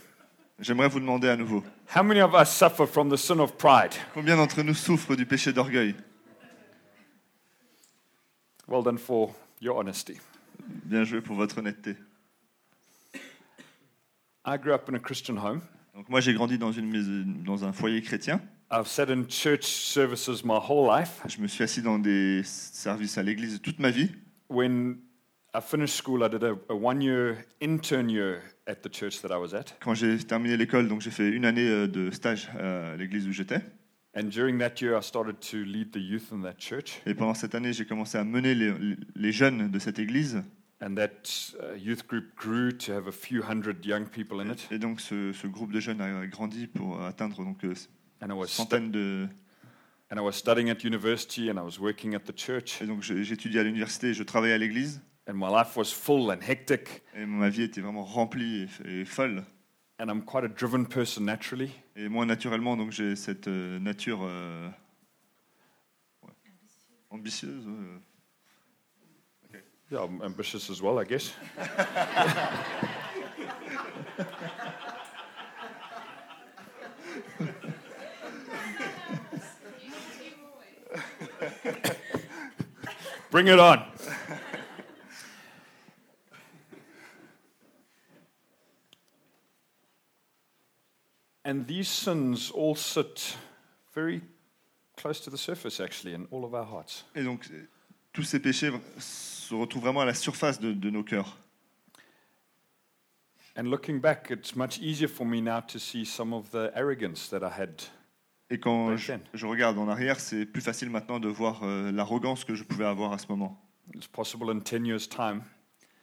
[0.59, 1.63] J'aimerais vous demander à nouveau,
[1.95, 3.93] How many of us suffer from the sin of pride?
[4.13, 5.95] combien d'entre nous souffrent du péché d'orgueil?
[8.67, 10.19] Well done for your honesty.
[10.85, 11.95] Bien joué pour votre honnêteté.
[14.49, 15.59] I grew up in a Christian home.
[15.93, 18.39] Donc moi j'ai grandi dans, une dans un foyer chrétien.
[18.71, 21.21] I've sat in church services my whole life.
[21.27, 24.09] Je me suis assis dans des services à l'église toute ma vie.
[24.49, 24.99] When
[25.53, 29.31] I finished school, I did a, a one year intern year at the church that
[29.31, 29.75] I was at.
[29.81, 33.33] Quand j'ai terminé l'école, donc j'ai fait une année euh, de stage à l'église où
[33.33, 33.59] j'étais.
[34.15, 37.01] And during that year, I started to lead the youth in that church.
[37.05, 38.73] Et pendant cette année, j'ai commencé à mener les,
[39.15, 40.41] les jeunes de cette église.
[40.79, 44.67] And that uh, youth group grew to have a few hundred young people in it.
[44.71, 47.73] Et donc ce, ce groupe de jeunes a grandi pour atteindre donc euh,
[48.21, 49.27] And I was, stu- centaines de.
[50.11, 52.79] and I was studying at university and I was working at the church.
[52.81, 55.01] Et donc j'étudiais à l'université, et je travaillais à l'église.
[55.27, 57.01] And my life was full and hectic.
[57.15, 59.43] Et ma vie était vraiment remplie et, et folle.
[59.99, 61.71] And I'm quite a driven person naturally.
[61.95, 64.69] Et moi, naturellement, donc j'ai cette euh, nature euh,
[66.23, 66.29] ouais,
[67.09, 67.65] ambitieuse.
[67.65, 67.99] ouais.
[69.89, 71.31] Yeah, I'm ambitious as well, I guess.
[83.31, 83.85] Bring it on.
[91.45, 93.37] And these sins all sit
[93.93, 94.21] very
[94.97, 97.05] close to the surface, actually, in all of our hearts.
[97.15, 97.49] Et donc,
[98.17, 101.37] tous ces péchés se retrouvent vraiment à la surface de, de nos cœurs.
[103.55, 107.29] And looking back, it's much easier for me now to see some of the arrogance
[107.29, 107.83] that I had.
[108.49, 112.55] Et quand je, regarde en arrière, c'est plus facile maintenant de voir euh, l'arrogance que
[112.55, 113.63] je pouvais avoir à ce moment.
[113.93, 115.43] It's possible in 10 years' time,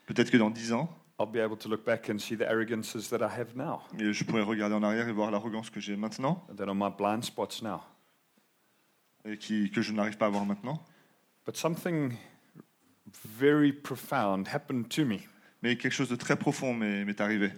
[0.06, 3.08] Peut-être que dans dix ans, I'll be able to look back and see the arrogances
[3.08, 5.96] that I have now, et je pourrais regarder en arrière et voir l'arrogance que j'ai
[5.96, 7.80] maintenant that are my blind spots now.
[9.24, 10.80] et qui, que je n'arrive pas à voir maintenant.
[11.46, 12.16] But something
[13.38, 15.18] very profound happened to me
[15.62, 17.50] Mais quelque chose de très profond m'est arrivé.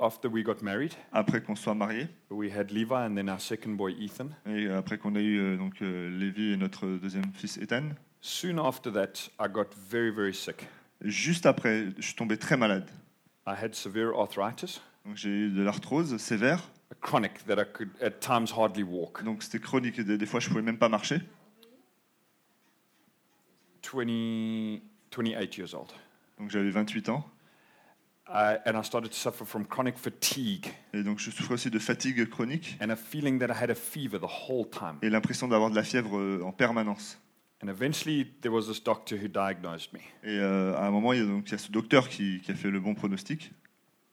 [0.00, 0.92] after we got married.
[1.12, 4.28] Après qu'on soit mariés We had Levi and then our second boy, Ethan.
[4.46, 7.90] et après qu'on ait eu euh, donc euh, Lévi et notre deuxième fils Ethan.
[8.20, 10.66] Soon after that, I got very, very sick.
[11.02, 12.88] Juste après, je suis tombé très malade.
[13.46, 16.60] I had severe arthritis, Donc j'ai eu de l'arthrose sévère.
[16.90, 19.22] a chronic that I could at times hardly walk.
[19.24, 19.98] Donc c'était chronique.
[19.98, 21.20] et Des, des fois, je pouvais même pas marcher.
[23.82, 25.88] 20, 28 years old.
[26.38, 27.24] Donc j'avais 28 ans.
[28.30, 31.78] I, and I started to suffer from chronic fatigue Et donc je souffrais aussi de
[31.78, 34.98] fatigue chronique and a feeling that I had a fever the whole time.
[35.00, 37.18] et l'impression d'avoir de la fièvre euh, en permanence.
[37.64, 39.98] And eventually, there was this doctor who diagnosed me.
[40.22, 42.40] Et euh, à un moment, il y a, donc, il y a ce docteur qui,
[42.42, 43.50] qui a fait le bon pronostic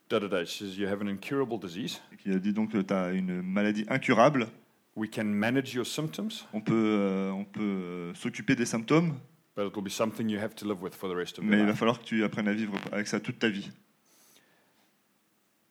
[0.10, 0.46] Da da da.
[0.46, 2.02] Says, You have an incurable disease.
[2.14, 4.48] et qui a dit donc tu as une maladie incurable.
[4.96, 9.14] We can manage your symptoms, On peut, euh, on peut euh, s'occuper des symptômes,
[9.56, 11.60] but it will be something you have to live with for the rest of mais
[11.60, 13.72] il va falloir que tu apprennes à vivre avec ça toute ta vie.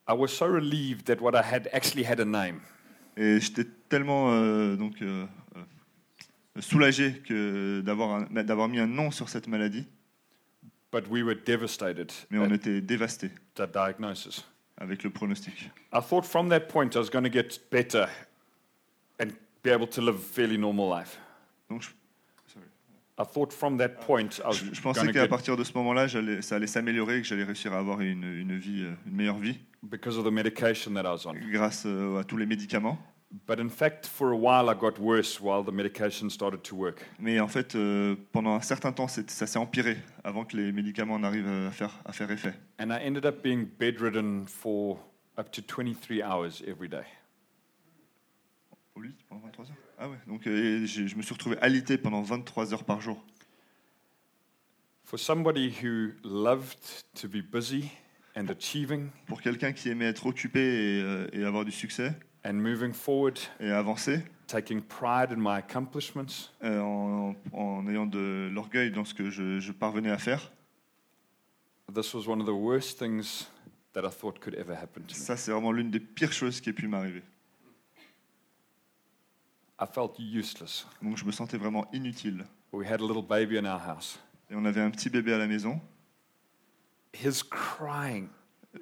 [0.06, 2.60] I was so relieved that what I had actually had a name.
[3.16, 5.24] Et j'étais tellement euh, donc, euh,
[5.56, 9.86] euh, soulagé que d'avoir d'avoir mis un nom sur cette maladie,
[10.92, 14.44] But we were devastated mais on était dévasté the diagnosis.
[14.76, 15.70] avec le pronostic.
[15.92, 18.08] I thought from that point I was going to get better
[19.20, 19.28] and
[19.62, 21.18] be able to live a fairly normal life.
[21.70, 21.90] Donc je,
[23.18, 25.72] I thought from that point I was je- je pensais qu'à get, partir de ce
[25.74, 26.06] moment-là,
[26.42, 29.58] ça allait s'améliorer, que j'allais réussir à avoir une, une vie, euh, une meilleure vie
[29.84, 31.34] because of the medication that I was on.
[31.52, 32.98] grâce euh, à tous les médicaments.
[33.48, 37.04] But in fact, for a while I got worse while the medication started to work.
[37.18, 41.18] Mais en fait, euh, pendant un certain temps, ça s'est empiré avant que les médicaments
[41.18, 42.54] n'arrivent à faire, à faire effet.
[42.80, 44.98] And I ended up being bedridden for
[45.38, 47.02] up to 23 hours every day.
[48.96, 52.22] Au lit pendant 23 heures Ah ouais, donc euh, je me suis retrouvé alité pendant
[52.22, 53.24] 23 heures par jour.
[55.04, 57.90] For somebody who loved to be busy
[58.36, 62.12] and achieving Pour quelqu'un qui aimait être occupé et, euh, et avoir du succès
[62.44, 68.50] and moving forward, et avancer, taking pride in my accomplishments, euh, en, en ayant de
[68.52, 70.52] l'orgueil dans ce que je, je parvenais à faire,
[71.94, 73.46] this was one of the worst things
[73.94, 75.18] that I thought could ever happen to me.
[75.18, 77.22] ça c'est vraiment l'une des pires choses qui ait pu m'arriver.
[79.84, 80.86] I felt useless.
[81.02, 82.46] Donc je me sentais vraiment inutile.
[82.72, 84.18] We had a little baby in our house,
[84.50, 85.80] Et on avait un petit bébé à la maison,
[87.12, 88.28] his crying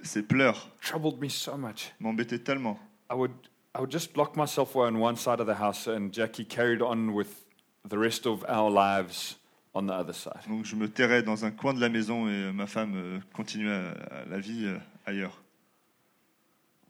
[0.02, 1.92] Ses pleurs troubled me so much.
[2.00, 2.78] m'embêtaient tellement.
[3.10, 3.32] I would,
[3.74, 6.80] I would just lock myself away on one side of the house, and Jackie carried
[6.80, 7.44] on with
[7.88, 9.36] the rest of our lives
[9.74, 10.40] on the other side.
[10.48, 13.18] Donc je me terrais dans un coin de la maison et euh, ma femme euh,
[13.34, 13.92] continuait
[14.30, 15.42] la vie euh, ailleurs.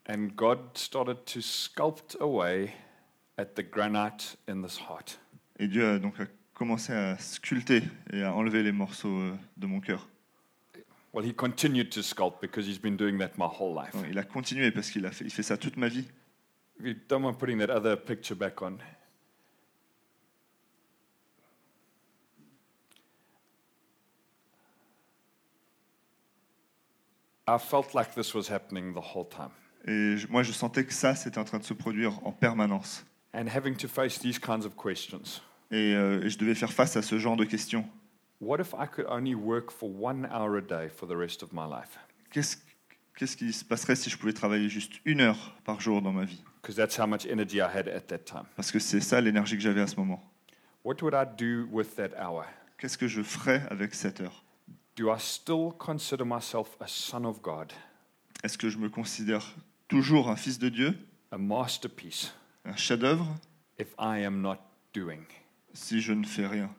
[0.08, 2.74] And God started to sculpt away
[3.38, 5.18] at the granite in this heart.
[5.58, 6.14] Et Dieu a donc
[6.54, 10.08] commencé à sculpter et à enlever les morceaux euh, de mon cœur.
[11.12, 13.94] Well, He continued to sculpt because He's been doing that my whole life.
[14.10, 16.06] Il a continué parce qu'il a fait, il fait ça toute ma vie.
[16.80, 18.78] If you don't mind putting that other picture back on.
[27.46, 29.50] I felt like this was happening the whole time.
[29.86, 33.04] Et moi, je sentais que ça, c'était en train de se produire en permanence.
[33.34, 35.40] And having to face these kinds of questions.
[35.70, 37.86] Et, euh, et je devais faire face à ce genre de questions.
[38.40, 41.52] What if I could only work for one hour a day for the rest of
[41.52, 41.98] my life?
[42.30, 42.56] Qu'est-ce
[43.16, 46.24] qu'est-ce qui se passerait si je pouvais travailler juste une heure par jour dans ma
[46.24, 46.42] vie?
[46.60, 48.44] Because that's how much energy I had at that time.
[48.56, 50.22] Parce que c'est ça l'énergie que j'avais à ce moment.
[50.84, 52.44] What would I do with that hour?
[52.78, 54.44] Qu'est-ce que je ferais avec cette heure?
[54.96, 57.72] Do I still consider myself a son of God,
[58.42, 59.54] Est-ce que je me considère
[59.88, 60.98] toujours un fils de Dieu,
[61.30, 62.34] a masterpiece,
[62.64, 63.26] un chef-d'œuvre,
[63.78, 64.58] if I am not
[64.92, 65.24] doing?
[65.74, 66.70] si je ne fais rien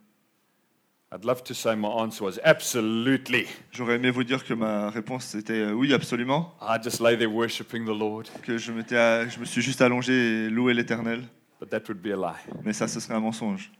[1.13, 3.45] I'd love to say my answer was absolutely.
[3.71, 7.29] J'aurais aimé vous dire que ma réponse était euh, oui, absolument, I just lay there
[7.29, 10.13] worshiping the Lord, que je, m'étais je me suis juste allongé
[10.45, 11.21] et loué l'Éternel,
[11.59, 12.41] but that would be a lie.
[12.63, 13.71] mais ça, ce serait un mensonge.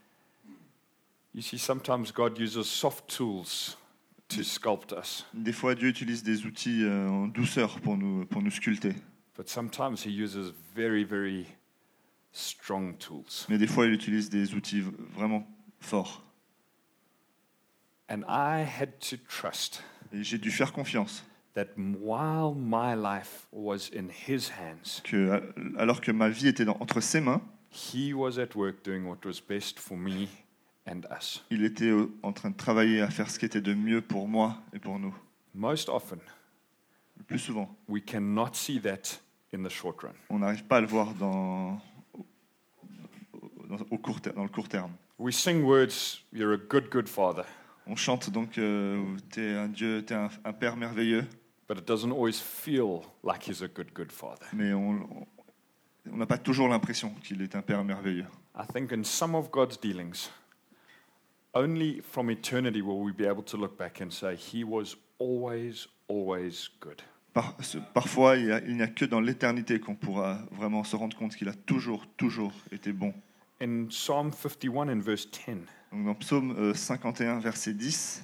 [1.34, 3.78] You see, sometimes God uses soft tools
[4.30, 8.44] to sculpt us, Des fois, Dieu utilise des outils euh, en douceur pour nous, pour
[8.44, 8.94] nous sculpter,
[9.36, 11.48] but sometimes He uses very, very
[12.34, 13.46] strong tools.
[13.48, 14.82] mais des fois, il utilise des outils
[15.16, 15.48] vraiment
[15.80, 16.22] forts.
[18.10, 21.24] And I had to trust Et j'ai dû faire confiance
[21.56, 25.42] that while my life was in His hands, que,
[25.78, 27.42] alors que ma vie était dans- entre ses mains,
[27.72, 30.28] He was at work doing what was best for me
[30.88, 31.44] and us.
[31.50, 34.28] il était euh, en train de travailler à faire ce qui était de mieux pour
[34.28, 35.16] moi et pour nous.
[35.56, 36.20] Most often,
[37.18, 39.20] Le plus souvent, we cannot see that
[39.56, 40.14] in the short run.
[40.30, 41.80] on n'arrive pas à le voir dans,
[43.78, 44.92] dans- au court ter- dans le court terme.
[45.20, 47.44] We sing words, You're a good, good Father,
[47.88, 51.26] On chante donc euh, T'es un Dieu, t'es un, un Père merveilleux,
[51.68, 54.46] but it doesn't always feel like He's a good, good Father.
[54.54, 54.98] mais on
[56.06, 58.26] n'a pas toujours l'impression qu'il est un Père merveilleux.
[58.56, 60.30] I think in some of God's dealings,
[61.54, 65.88] only from eternity will we be able to look back and say, He was always,
[66.08, 67.02] always good.
[67.34, 70.84] Par- ce- parfois, il y a- il n'y a, que dans l'éternité qu'on pourra vraiment
[70.84, 73.14] se rendre compte qu'il a toujours, toujours été bon.
[73.64, 78.22] In Psalm 51 and verse 10, Donc dans Psaume euh, 51, verset 10,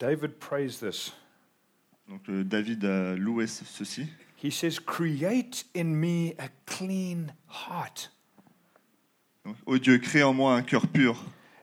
[0.00, 1.12] David prays this.
[2.08, 4.08] donc, euh, David a loué ce- ceci.
[4.42, 7.26] He says, Create in me a clean
[7.68, 8.10] heart
[9.44, 11.22] Donc, Ô Dieu, crée en moi un cœur pur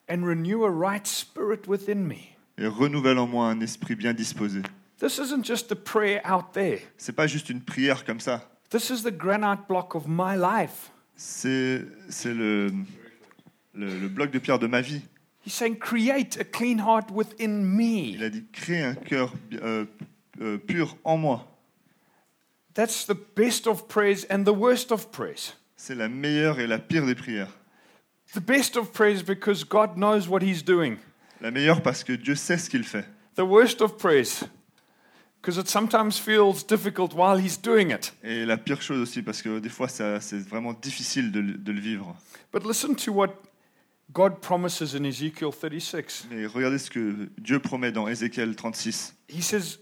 [0.10, 2.34] and renew a right spirit within me.
[2.58, 4.62] et renouvelle en moi un esprit bien disposé.
[5.00, 6.80] This isn't just a prayer out there.
[6.96, 8.50] C'est pas juste une prière comme ça.
[8.70, 10.92] This is the granite block of my life.
[11.18, 12.72] C'est c'est le,
[13.78, 15.02] le, le bloc de pierre de ma vie.
[15.46, 18.12] He's saying, Create a clean heart within me.
[18.16, 19.86] Il a dit crée un cœur euh,
[20.42, 21.48] euh, pur en moi.
[22.74, 25.54] That's the best of prayers and the worst of prayers.
[25.76, 27.50] C'est la meilleure et la pire des prières.
[28.34, 30.98] The best of prayers because God knows what He's doing.
[31.42, 33.06] La meilleure parce que Dieu sait ce qu'il fait.
[33.36, 34.44] The worst of prayers
[35.42, 38.13] because it sometimes feels difficult while He's doing it.
[38.24, 41.54] Et la pire chose aussi parce que des fois ça- c'est vraiment difficile de, le-
[41.54, 42.16] de le vivre.
[42.52, 43.30] But listen to what
[44.13, 46.28] God promises in Ezekiel 36.
[46.32, 49.15] Mais regardez ce que Dieu promet dans Ézéchiel 36.
[49.28, 49.80] He says,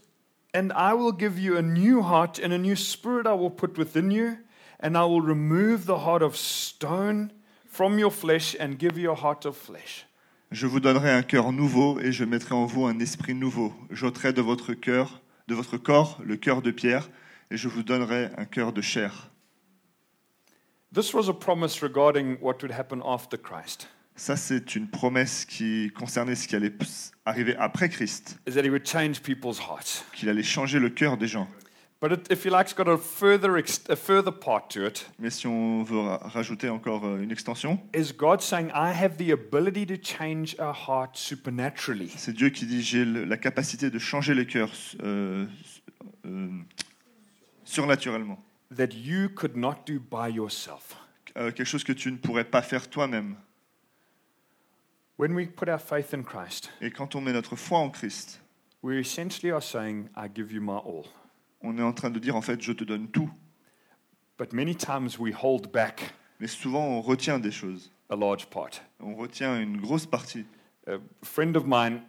[0.56, 3.78] And I will give you a new heart, and a new spirit I will put
[3.78, 4.38] within you,
[4.80, 7.32] and I will remove the heart of stone
[7.68, 10.06] from your flesh and give you a heart of flesh.
[10.52, 13.74] Je vous donnerai un cœur nouveau et je mettrai en vous un esprit nouveau.
[13.90, 17.10] J'ôterai de votre cœur, de votre corps, le cœur de pierre
[17.52, 19.32] et je vous donnerai un cœur de chair.
[20.94, 25.92] This was a promise regarding what would happen after Christ, Ça, c'est une promesse qui
[25.94, 26.72] concernait ce qui allait
[27.26, 30.06] arriver après Christ, is that he would change people's hearts.
[30.14, 31.50] qu'il allait changer le cœur des gens.
[32.02, 35.10] But it, if you like, it's got a further, ex- a further part to it.
[35.18, 37.80] Mais si on veut ra- rajouter encore euh, une extension,
[42.18, 44.72] c'est Dieu qui dit j'ai la capacité de changer les cœurs
[45.04, 45.46] euh,
[46.26, 46.48] euh,
[47.64, 48.44] surnaturellement.
[48.76, 50.96] That you could not do by yourself.
[51.38, 53.36] Euh, quelque chose que tu ne pourrais pas faire toi-même.
[55.18, 58.42] When we put our faith in Christ, Et quand on met notre foi en Christ,
[58.84, 61.06] we essentially are saying, I give you my all.
[61.62, 63.30] On est en train de dire en fait je te donne tout.
[64.38, 67.92] But many times we hold back Mais souvent on retient des choses.
[68.10, 68.72] a large part.
[69.00, 70.46] On retient une grosse partie.
[70.88, 72.02] A friend of mine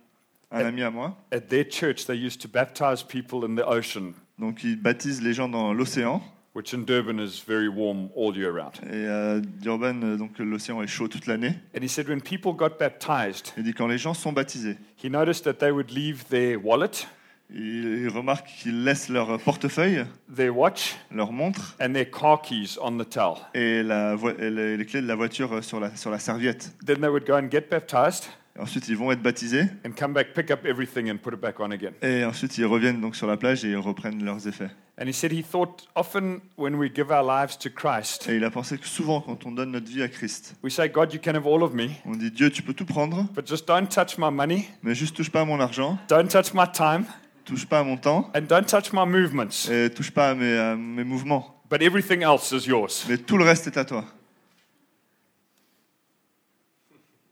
[0.51, 4.13] Un ami à moi, at their church, they used to baptize people in the ocean,
[4.39, 6.23] donc il baptise les gens dans l'océan.
[6.57, 8.73] Which in Durban is very warm all year round.
[8.91, 11.53] Et à Durban, euh, donc l'océan est chaud toute l'année.
[11.77, 15.11] And he said when people got baptized, Il dit quand les gens sont baptisés, he
[15.11, 17.07] noticed that they would leave their wallet,
[17.51, 22.97] il, remarque qu'ils laissent leur portefeuille, their watch, leur montre and their car keys on
[22.97, 23.37] the towel.
[23.55, 26.73] et, la vo- et les, les clés de la voiture sur la, sur la serviette.
[26.87, 30.15] Then they would go and get baptized Et ensuite, ils vont être baptisés and come
[30.15, 31.93] back, pick up everything, and put it back on again.
[32.01, 34.71] et ensuite ils reviennent donc sur la plage et ils reprennent leurs effets.
[34.99, 38.45] And he said he thought often when we give our lives to Christ, Et il
[38.45, 41.21] a pensé que souvent, quand on donne notre vie à Christ, we say, God, you
[41.23, 43.87] can have all of me, on dit Dieu, tu peux tout prendre, but just don't
[43.89, 47.05] touch my money, mais juste touche pas à mon argent, don't touch my time,
[47.45, 49.69] touche pas à mon temps and don't touch my movements.
[49.71, 51.53] et touche pas à mes, à mes mouvements.
[51.69, 53.05] But everything else is yours.
[53.07, 54.05] Mais tout le reste est à toi.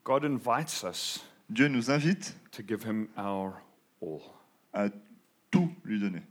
[0.05, 3.55] God invites us Dieu nous invite to give him our
[4.00, 4.22] all.
[4.72, 4.88] à
[5.50, 6.22] tout lui donner.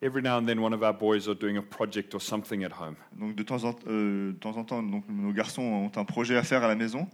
[0.00, 2.70] Every now and then, one of our boys are doing a project or something at
[2.72, 6.04] home, Donc de temps en, euh, de temps, en temps, donc, nos garçons ont un
[6.04, 7.08] projet à faire à la maison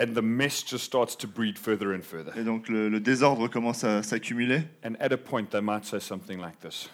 [0.00, 2.32] and the mess just starts to breed further and further.
[2.36, 6.00] et donc le, le désordre commence à s'accumuler And at a point, they might say
[6.00, 6.90] something like this.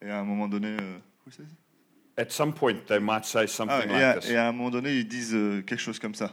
[0.00, 1.58] et à un moment donné, euh, who says it?
[2.16, 4.52] At some point, they might say Ah, something et, à, like this et à un
[4.52, 6.32] moment donné, ils disent euh, quelque chose comme ça.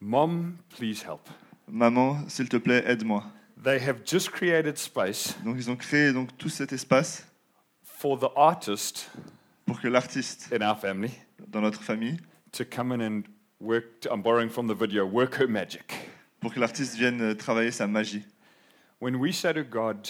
[0.00, 1.28] Mom, please help.
[1.68, 3.24] Maman, s'il te plaît, aide-moi.
[3.62, 7.26] They have just created space Donc ils ont créé donc tout cet espace
[7.84, 9.10] for the artist
[9.66, 11.10] pour que l'artiste in our family
[11.48, 12.16] dans notre famille,
[12.52, 13.22] to come in and
[13.60, 14.06] work.
[14.10, 16.10] I'm borrowing from the video, work her magic.
[16.40, 18.24] pour que l'artiste vienne euh, travailler sa magie.
[19.00, 20.08] When we say to God,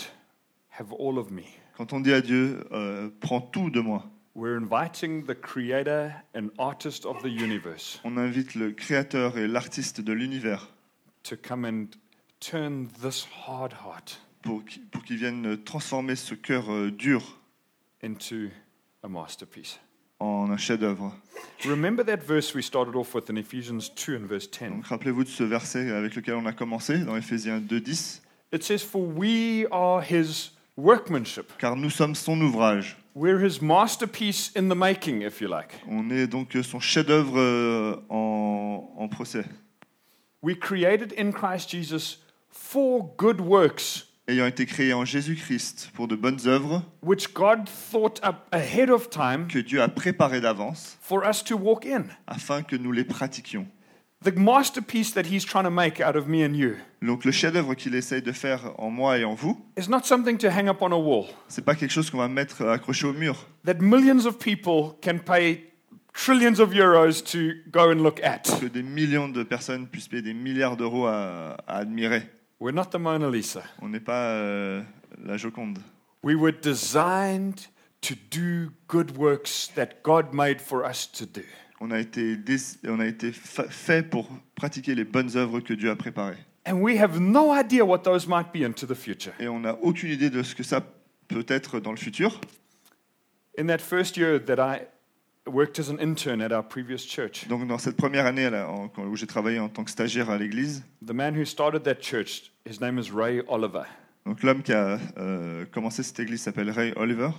[0.78, 1.42] have all of me,
[1.76, 4.04] Quand on dit à Dieu, euh, prends tout de moi,
[4.34, 10.00] we're inviting the creator and artist of the universe on invite le créateur et l'artiste
[10.00, 10.68] de l'univers
[11.22, 11.86] to come and
[12.40, 17.38] turn this hard heart pour qu'il pour qu'il vienne transformer ce cœur euh, dur
[18.02, 18.48] into
[19.02, 19.78] a masterpiece.
[20.20, 21.14] en un chef-d'œuvre.
[21.64, 24.70] Remember that verse we started off with in Ephesians 2 and verse 10?
[24.70, 28.20] Donc rappelez-vous de ce verset avec lequel on a commencé dans Éphésiens 2.10.
[28.52, 31.52] It says, For we are his workmanship.
[31.58, 32.96] Car nous sommes son ouvrage.
[33.14, 35.74] We're his masterpiece in the making, if you like.
[35.88, 39.44] On est donc son chef-d'œuvre euh, en, en procès.
[40.42, 42.18] We created in Christ Jesus
[42.50, 48.20] for good works, Ayant été créé en Jésus-Christ pour de bonnes œuvres which God thought
[48.24, 52.04] up ahead of time que Dieu a préparées d'avance for us to walk in.
[52.28, 53.66] afin que nous les pratiquions.
[54.22, 57.74] The masterpiece that he's trying to make out of me and you Donc le chef-d'œuvre
[57.74, 60.82] qu'il essaye de faire en moi et en vous, is not something to hang up
[60.82, 63.46] on a wall c'est pas quelque chose qu'on va mettre euh, accroché au mur.
[63.64, 65.70] that millions of people can pay
[66.12, 68.42] trillions of euros to go and look at.
[68.60, 72.22] Que des millions de personnes puissent payer des milliards d'euros à, à admirer.
[72.60, 73.62] We're not the Mona Lisa.
[73.80, 74.82] On n'est pas euh,
[75.24, 75.78] la Joconde.
[76.22, 77.68] We were designed
[78.02, 81.44] to do good works that God made for us to do.
[81.80, 82.36] On a été,
[82.86, 86.36] on a été fa- fait pour pratiquer les bonnes œuvres que Dieu a préparées.
[86.66, 89.32] And we have no idea what those might be into the future.
[89.40, 90.82] Et on n'a aucune idée de ce que ça
[91.28, 92.38] peut être dans le futur.
[93.58, 94.82] In that first year that I
[95.50, 98.88] worked as an intern at our previous church, Donc dans cette première année là, en-
[98.88, 101.96] quand- où j'ai travaillé en tant que stagiaire à l'église, the man who started that
[102.02, 103.84] church, his name is Ray Oliver.
[104.26, 107.30] donc l'homme qui a euh, commencé cette église s'appelle Ray Oliver.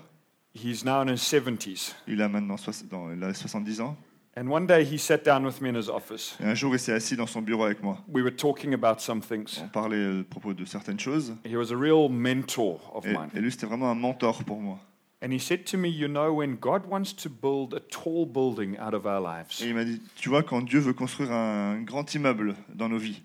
[0.55, 1.95] He's now in his 70s.
[2.07, 3.95] Il a maintenant soix- dans- il a 70 ans.
[4.37, 6.37] And one day he sat down with me in his office.
[6.39, 7.97] Et un jour, il s'est assis dans son bureau avec moi.
[8.07, 9.59] We were talking about some things.
[9.61, 11.35] On parlait euh, à propos de certaines choses.
[11.45, 13.29] He was a real mentor of Et, mine.
[13.35, 14.79] et lui, c'était vraiment un mentor pour moi.
[15.23, 18.77] And he said to me, You know, when God wants to build a tall building
[18.79, 21.81] out of our Et lives, il m'a dit, tu vois, quand Dieu veut construire un
[21.81, 23.21] grand immeuble dans nos vies,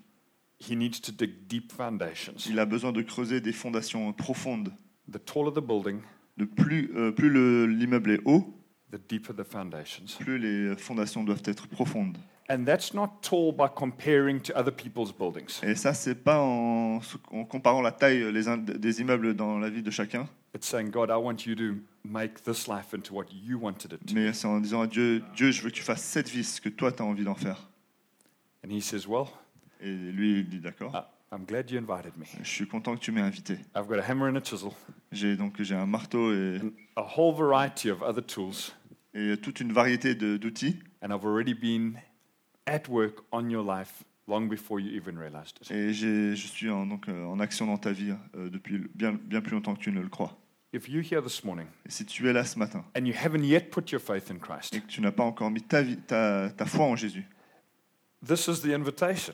[0.59, 2.35] he needs to dig deep foundations.
[2.49, 4.73] il a besoin de creuser des fondations profondes.
[5.11, 6.01] The taller the building,
[6.37, 8.53] De plus euh, plus le- l'immeuble est haut,
[8.91, 10.17] the deeper the foundations.
[10.19, 12.17] plus les fondations doivent être profondes.
[12.49, 15.61] And that's not tall by comparing to other people's buildings.
[15.63, 19.69] Et ça, c'est pas en, en comparant la taille les uns- des immeubles dans la
[19.69, 21.75] vie de chacun, It's saying, God, I want you to
[22.05, 24.13] make this life into what you wanted it to.
[24.15, 26.61] mais c'est en disant à Dieu, Dieu, je veux que tu fasses cette vie, ce
[26.61, 27.67] que toi, tu as envie d'en faire.
[28.65, 29.25] And he says, Well,
[29.81, 32.23] Et lui, il dit, d'accord, I- I'm glad you invited me.
[32.41, 33.55] je suis content que tu m'aies invité.
[33.75, 34.71] I've got a hammer and a chisel
[35.11, 38.73] J'ai donc j'ai un marteau et, and a whole variety of other tools.
[39.17, 40.79] Et toute une variété d'outils.
[41.01, 41.97] And I've already been
[42.65, 45.71] at work on your life long before you even realized it.
[45.71, 49.41] Et je suis en, donc, euh, en action dans ta vie euh, depuis bien, bien
[49.41, 50.37] plus longtemps que tu ne le crois.
[50.73, 53.43] If you're here this morning Et si tu es là ce matin and you haven't
[53.43, 55.97] yet put your faith in Christ, et que tu n'as pas encore mis ta, vie,
[55.97, 57.25] ta, ta foi en Jésus,
[58.25, 59.33] this is the invitation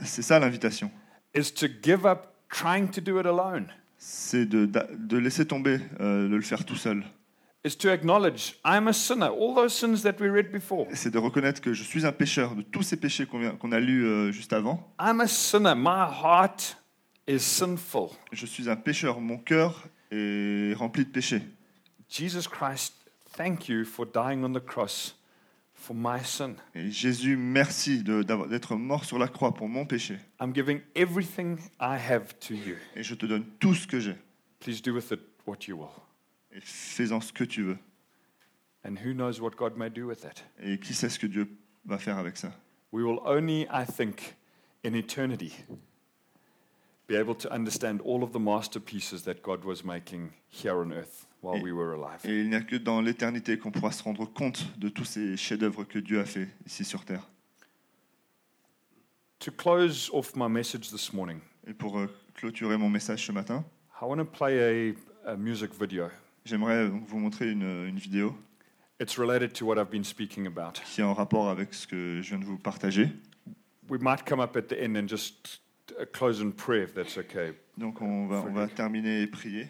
[0.00, 0.90] c'est ça l'invitation.
[1.34, 3.66] is to give up trying to do it alone.
[3.98, 7.04] C'est de, de laisser tomber, euh, de le faire tout seul.
[7.66, 9.28] Is to acknowledge I'm a sinner.
[9.30, 10.86] All those sins that we read before.
[10.92, 14.04] C'est de reconnaître que je suis un pécheur de tous ces péchés qu'on a lus
[14.04, 14.92] euh, juste avant.
[15.00, 15.74] I'm a sinner.
[15.74, 16.76] My heart
[17.26, 18.10] is sinful.
[18.32, 19.18] Je suis un pécheur.
[19.18, 21.40] Mon cœur est rempli de péchés.
[22.10, 22.92] Jesus Christ,
[23.34, 25.16] thank you for dying on the cross
[25.72, 26.56] for my sin.
[26.74, 30.18] Et Jésus, merci de- d'avoir- d'être mort sur la croix pour mon péché.
[30.38, 32.76] I'm giving everything I have to you.
[32.94, 34.16] Et je te donne tout ce que j'ai.
[34.60, 35.88] Please do with it what you will.
[36.54, 37.78] Et fais-en ce que tu veux.
[38.84, 40.44] And who knows what God may do with it?
[40.62, 41.48] Et qui sait ce que Dieu
[41.84, 42.52] va faire avec ça
[42.92, 44.36] We will only, I think,
[44.84, 45.52] in eternity,
[47.08, 51.26] be able to understand all of the masterpieces that God was making here on earth
[51.40, 52.20] while we were alive.
[52.24, 55.36] Et il n'y a que dans l'éternité qu'on pourra se rendre compte de tous ces
[55.36, 57.28] chefs-d'œuvre que Dieu a fait ici sur terre.
[59.40, 63.64] To close off my message this morning, Et pour euh, clôturer mon message ce matin,
[64.00, 64.94] I want to play
[65.26, 66.10] a, a music video.
[66.44, 68.36] J'aimerais vous montrer une, une vidéo
[69.00, 70.80] It's related to what I've been speaking about.
[70.84, 73.10] qui est en rapport avec ce que je viens de vous partager.
[73.88, 75.60] We might come up at the end and just
[76.12, 77.52] close in prayer, if that's okay.
[77.76, 79.68] Donc on va, on va terminer et prier.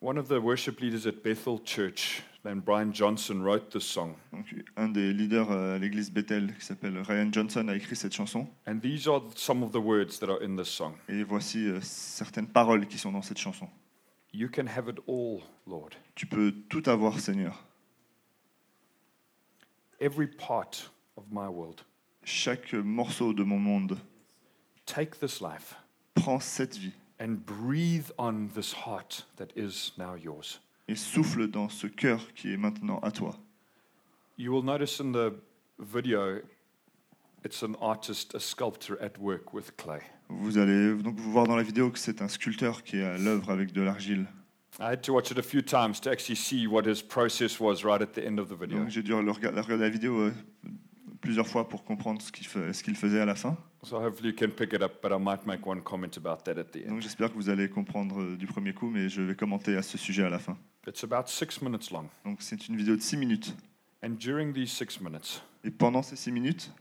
[0.00, 4.14] One of the worship leaders at Bethel Church, named Brian Johnson, wrote this song.
[4.32, 4.46] Donc,
[4.78, 8.48] un des leaders euh, à l'église Bethel, qui s'appelle Ryan Johnson, a écrit cette chanson.
[8.66, 10.94] And these are some of the words that are in this song.
[11.06, 13.68] Et voici euh, certaines paroles qui sont dans cette chanson.
[14.32, 15.96] You can have it all, Lord.
[16.14, 17.54] Tu peux tout avoir, Seigneur.
[20.00, 21.82] Every part of my world.
[22.24, 23.98] Chaque morceau de mon monde,
[24.86, 25.74] Take this life
[26.14, 30.58] prends cette vie and breathe on this heart that is now yours.
[30.88, 33.36] et souffle dans ce cœur qui est maintenant à toi.
[34.36, 35.34] You will notice in the
[35.78, 36.40] video,
[37.44, 40.02] it's an artist, a sculptor at work with clay.
[40.30, 43.18] Vous allez donc vous voir dans la vidéo que c'est un sculpteur qui est à
[43.18, 44.26] l'œuvre avec de l'argile.
[44.78, 47.84] I had to watch it a few times to actually see what his process was
[47.84, 48.78] right at the end of the video.
[48.78, 50.32] Donc j'ai dû regarder la vidéo euh,
[51.20, 52.30] plusieurs fois pour comprendre ce
[52.82, 53.56] qu'il faisait à la fin.
[53.82, 56.58] So hopefully you can pick it up, but I might make one comment about that
[56.58, 57.00] at the Donc end.
[57.00, 59.98] j'espère que vous allez comprendre euh, du premier coup, mais je vais commenter à ce
[59.98, 60.56] sujet à la fin.
[60.86, 62.08] It's about six minutes long.
[62.24, 63.54] Donc c'est une vidéo de 6 minutes.
[64.02, 66.72] And during these six minutes, Et pendant ces 6 minutes,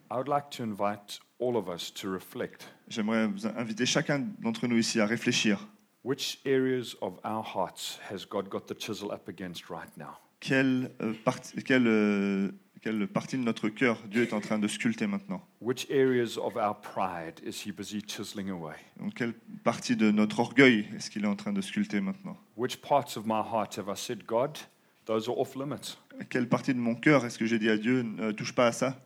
[2.88, 5.68] j'aimerais vous inviter chacun d'entre nous ici à réfléchir.
[6.04, 10.18] which areas of our hearts has God got the chisel up against right now?
[10.40, 10.90] Quelle,
[11.26, 12.52] partie, quelle, euh,
[12.82, 15.42] quelle partie de notre cœur Dieu est en train de sculpter maintenant?
[15.60, 18.76] Which areas of our pride is He busy chiseling away?
[18.98, 19.34] Donc, Quelle
[19.66, 22.38] partie de notre orgueil est-ce qu'il est en train de sculpter maintenant?
[22.56, 24.58] Which parts of my heart have I said, God,
[25.06, 25.98] those are off limits?
[26.30, 28.72] Quelle partie de mon cœur est-ce que j'ai dit à Dieu ne touche pas à
[28.72, 29.00] ça?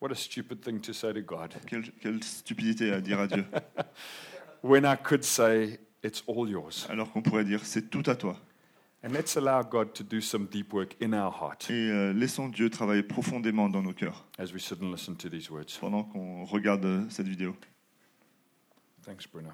[0.00, 3.44] What a stupid thing to say to God quelle, quelle stupidité à dire à Dieu
[4.62, 6.86] when I could say, It's all yours.
[6.88, 8.38] Alors qu'on pourrait dire c'est tout à toi.
[9.04, 12.48] And let's allow God to do some deep work in our heart Et euh, laissons
[12.48, 15.78] Dieu travailler profondément dans nos cœurs as we sit and listen to these words.
[15.80, 17.56] pendant qu'on regarde euh, cette vidéo.
[19.04, 19.50] Thanks, Bruno.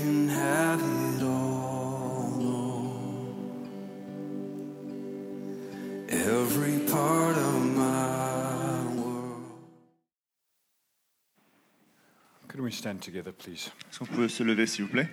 [0.00, 3.68] Can have it all, Lord.
[6.08, 9.42] Every part of my world.
[12.48, 13.70] Could we stand together, please?
[13.90, 15.08] Est-ce qu'on peut se lever s'il vous plaît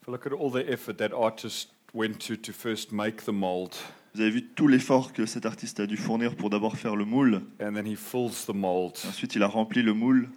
[0.00, 3.30] If you look at all the effort that artist went to to first make the
[3.32, 3.74] mold,
[4.14, 7.04] Vous avez vu tout l'effort que cet artiste a dû fournir pour d'abord faire le
[7.04, 7.42] moule.
[7.60, 10.28] and then he fills the mold, Ensuite, il a rempli le moule.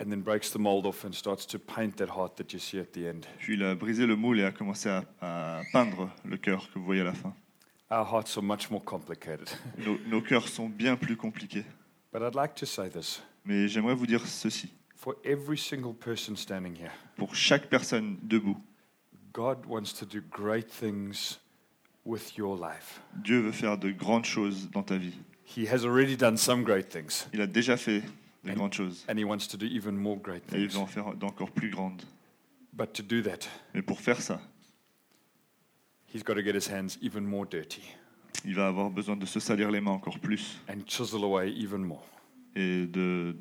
[0.00, 2.78] and then breaks the mold off and starts to paint that heart that you see
[2.78, 3.22] at the end.
[3.38, 6.78] Puis il a brisé le moule et a commencé à, à peindre le cœur que
[6.78, 7.32] vous voyez à la fin.
[7.90, 9.48] Our hearts are much more complicated.
[9.78, 11.64] Nos, nos cœurs sont bien plus compliqués.
[12.12, 14.72] But I'd like to say this Mais j'aimerais vous dire ceci.
[14.96, 18.56] for every single person standing here, Pour chaque personne debout,
[19.34, 21.38] God wants to do great things
[22.04, 23.00] with your life.
[23.22, 25.12] Dieu veut faire de grandes choses dans ta vie.
[25.44, 28.02] He has already done some great things, Il a déjà fait
[28.44, 29.04] de And- grandes choses.
[29.08, 30.74] and He wants to do even more great Et il things.
[30.74, 32.02] veut en faire d'encore plus grandes.
[32.72, 34.40] But to do that, Mais pour faire ça,
[36.14, 37.82] He's got to get His hands even more dirty
[38.44, 41.78] il va avoir besoin de se salir les mains encore plus and chisel away even
[41.82, 42.04] more.
[42.54, 43.34] et de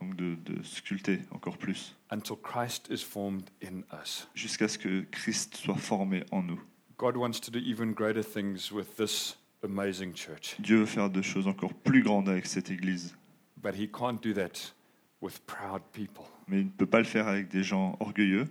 [0.00, 4.28] donc de, de sculpter encore plus, until Christ is formed in us.
[4.34, 6.60] jusqu'à ce que Christ soit formé en nous.
[6.98, 11.22] God wants to do even greater things with this amazing church, Dieu veut faire des
[11.22, 13.14] choses encore plus grandes avec cette Église,
[13.62, 14.72] but He can't do that
[15.20, 16.24] with proud people.
[16.48, 18.46] mais il ne peut pas le faire avec des gens orgueilleux.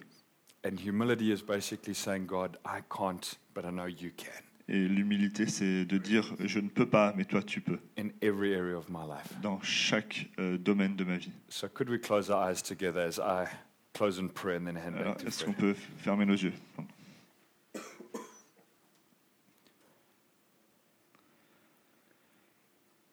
[0.65, 5.47] And humility is basically saying, God, I can't, but I know you can Et l'humilité,
[5.47, 8.87] c'est de dire je ne peux pas, mais toi tu peux, in every area of
[8.87, 9.41] my life.
[9.41, 11.31] dans chaque euh, domaine de ma vie.
[11.49, 13.47] So, could we close our eyes together as I
[13.93, 16.53] close in prayer and then hand Alors, back to est-ce qu'on peut fermer nos yeux?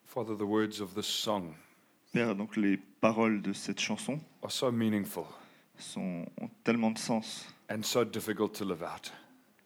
[0.05, 1.55] Father, the words of this song
[2.13, 5.25] Père, donc les paroles de cette chanson are so meaningful
[5.79, 9.11] sont, ont tellement de sens and so difficult to live out.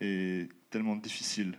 [0.01, 1.57] et tellement difficiles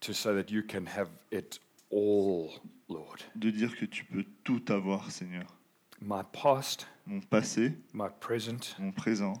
[0.00, 1.58] To say that you can have it
[1.90, 2.50] all,
[2.88, 3.20] Lord.
[3.34, 5.46] de dire que tu peux tout avoir, Seigneur.
[6.00, 9.32] My past, Mon passé, my present, mon présent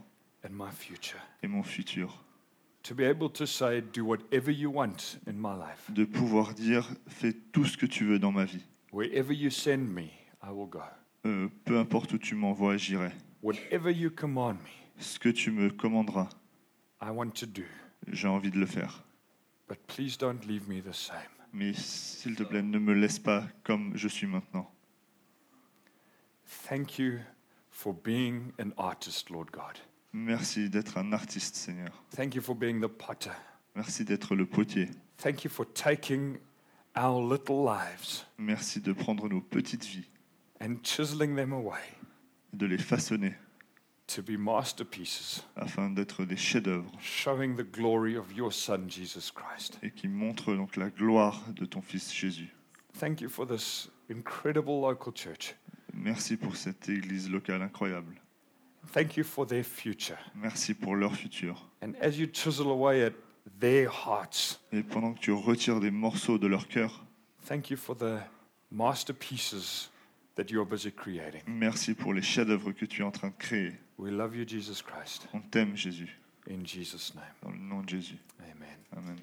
[0.44, 1.20] and my future.
[1.42, 2.24] et mon futur.
[2.84, 5.88] To be able to say, do whatever you want in my life.
[5.90, 8.64] De pouvoir dire fais tout ce que tu veux dans ma vie.
[8.92, 10.08] Wherever you send me,
[10.42, 10.80] I will go.
[11.26, 13.12] Euh, peu importe où tu m'envoies, j'irai.
[13.42, 14.68] Whatever you command me,
[15.02, 16.28] Ce que tu me commanderas,
[17.00, 17.62] I want to do.
[18.08, 19.04] j'ai envie de le faire.
[19.68, 21.18] But please don't leave me the same.
[21.52, 24.70] Mais s'il te plaît, ne me laisse pas comme je suis maintenant.
[26.68, 27.18] Thank you
[27.70, 29.78] for being an artist, Lord God.
[30.12, 32.02] Merci d'être un artiste, Seigneur.
[32.14, 33.32] Thank you for being the potter.
[33.74, 34.88] Merci d'être le potier.
[35.18, 36.38] Thank you for taking
[36.96, 40.08] our little lives Merci de prendre nos petites vies,
[40.60, 41.80] and chiseling them away
[42.52, 43.34] de les façonner
[44.08, 49.78] to be masterpieces, afin d'être des chefs-d'œuvre showing the glory of your Son, Jesus Christ.
[49.82, 52.54] et qui montrent donc la gloire de ton Fils Jésus.
[52.98, 55.54] Thank you for this incredible local church.
[55.94, 58.20] Merci pour cette église locale incroyable.
[58.92, 60.16] Thank you for their future.
[60.34, 61.68] Merci pour leur futur.
[61.82, 63.12] And as you chisel away at
[63.60, 67.04] their hearts, Et pendant que tu retires des morceaux de leur cœur,
[67.46, 68.18] thank you for the
[68.70, 69.90] masterpieces
[70.38, 71.42] that you are busy creating.
[71.46, 73.74] merci pour les chefs-d'œuvre que tu es en train de créer.
[73.98, 75.28] We love you, Jesus Christ.
[75.34, 76.18] On t'aime, Jésus.
[76.48, 78.16] In Jesus' name, Dans le nom de Jésus.
[78.40, 78.78] amen.
[78.96, 79.16] Amen.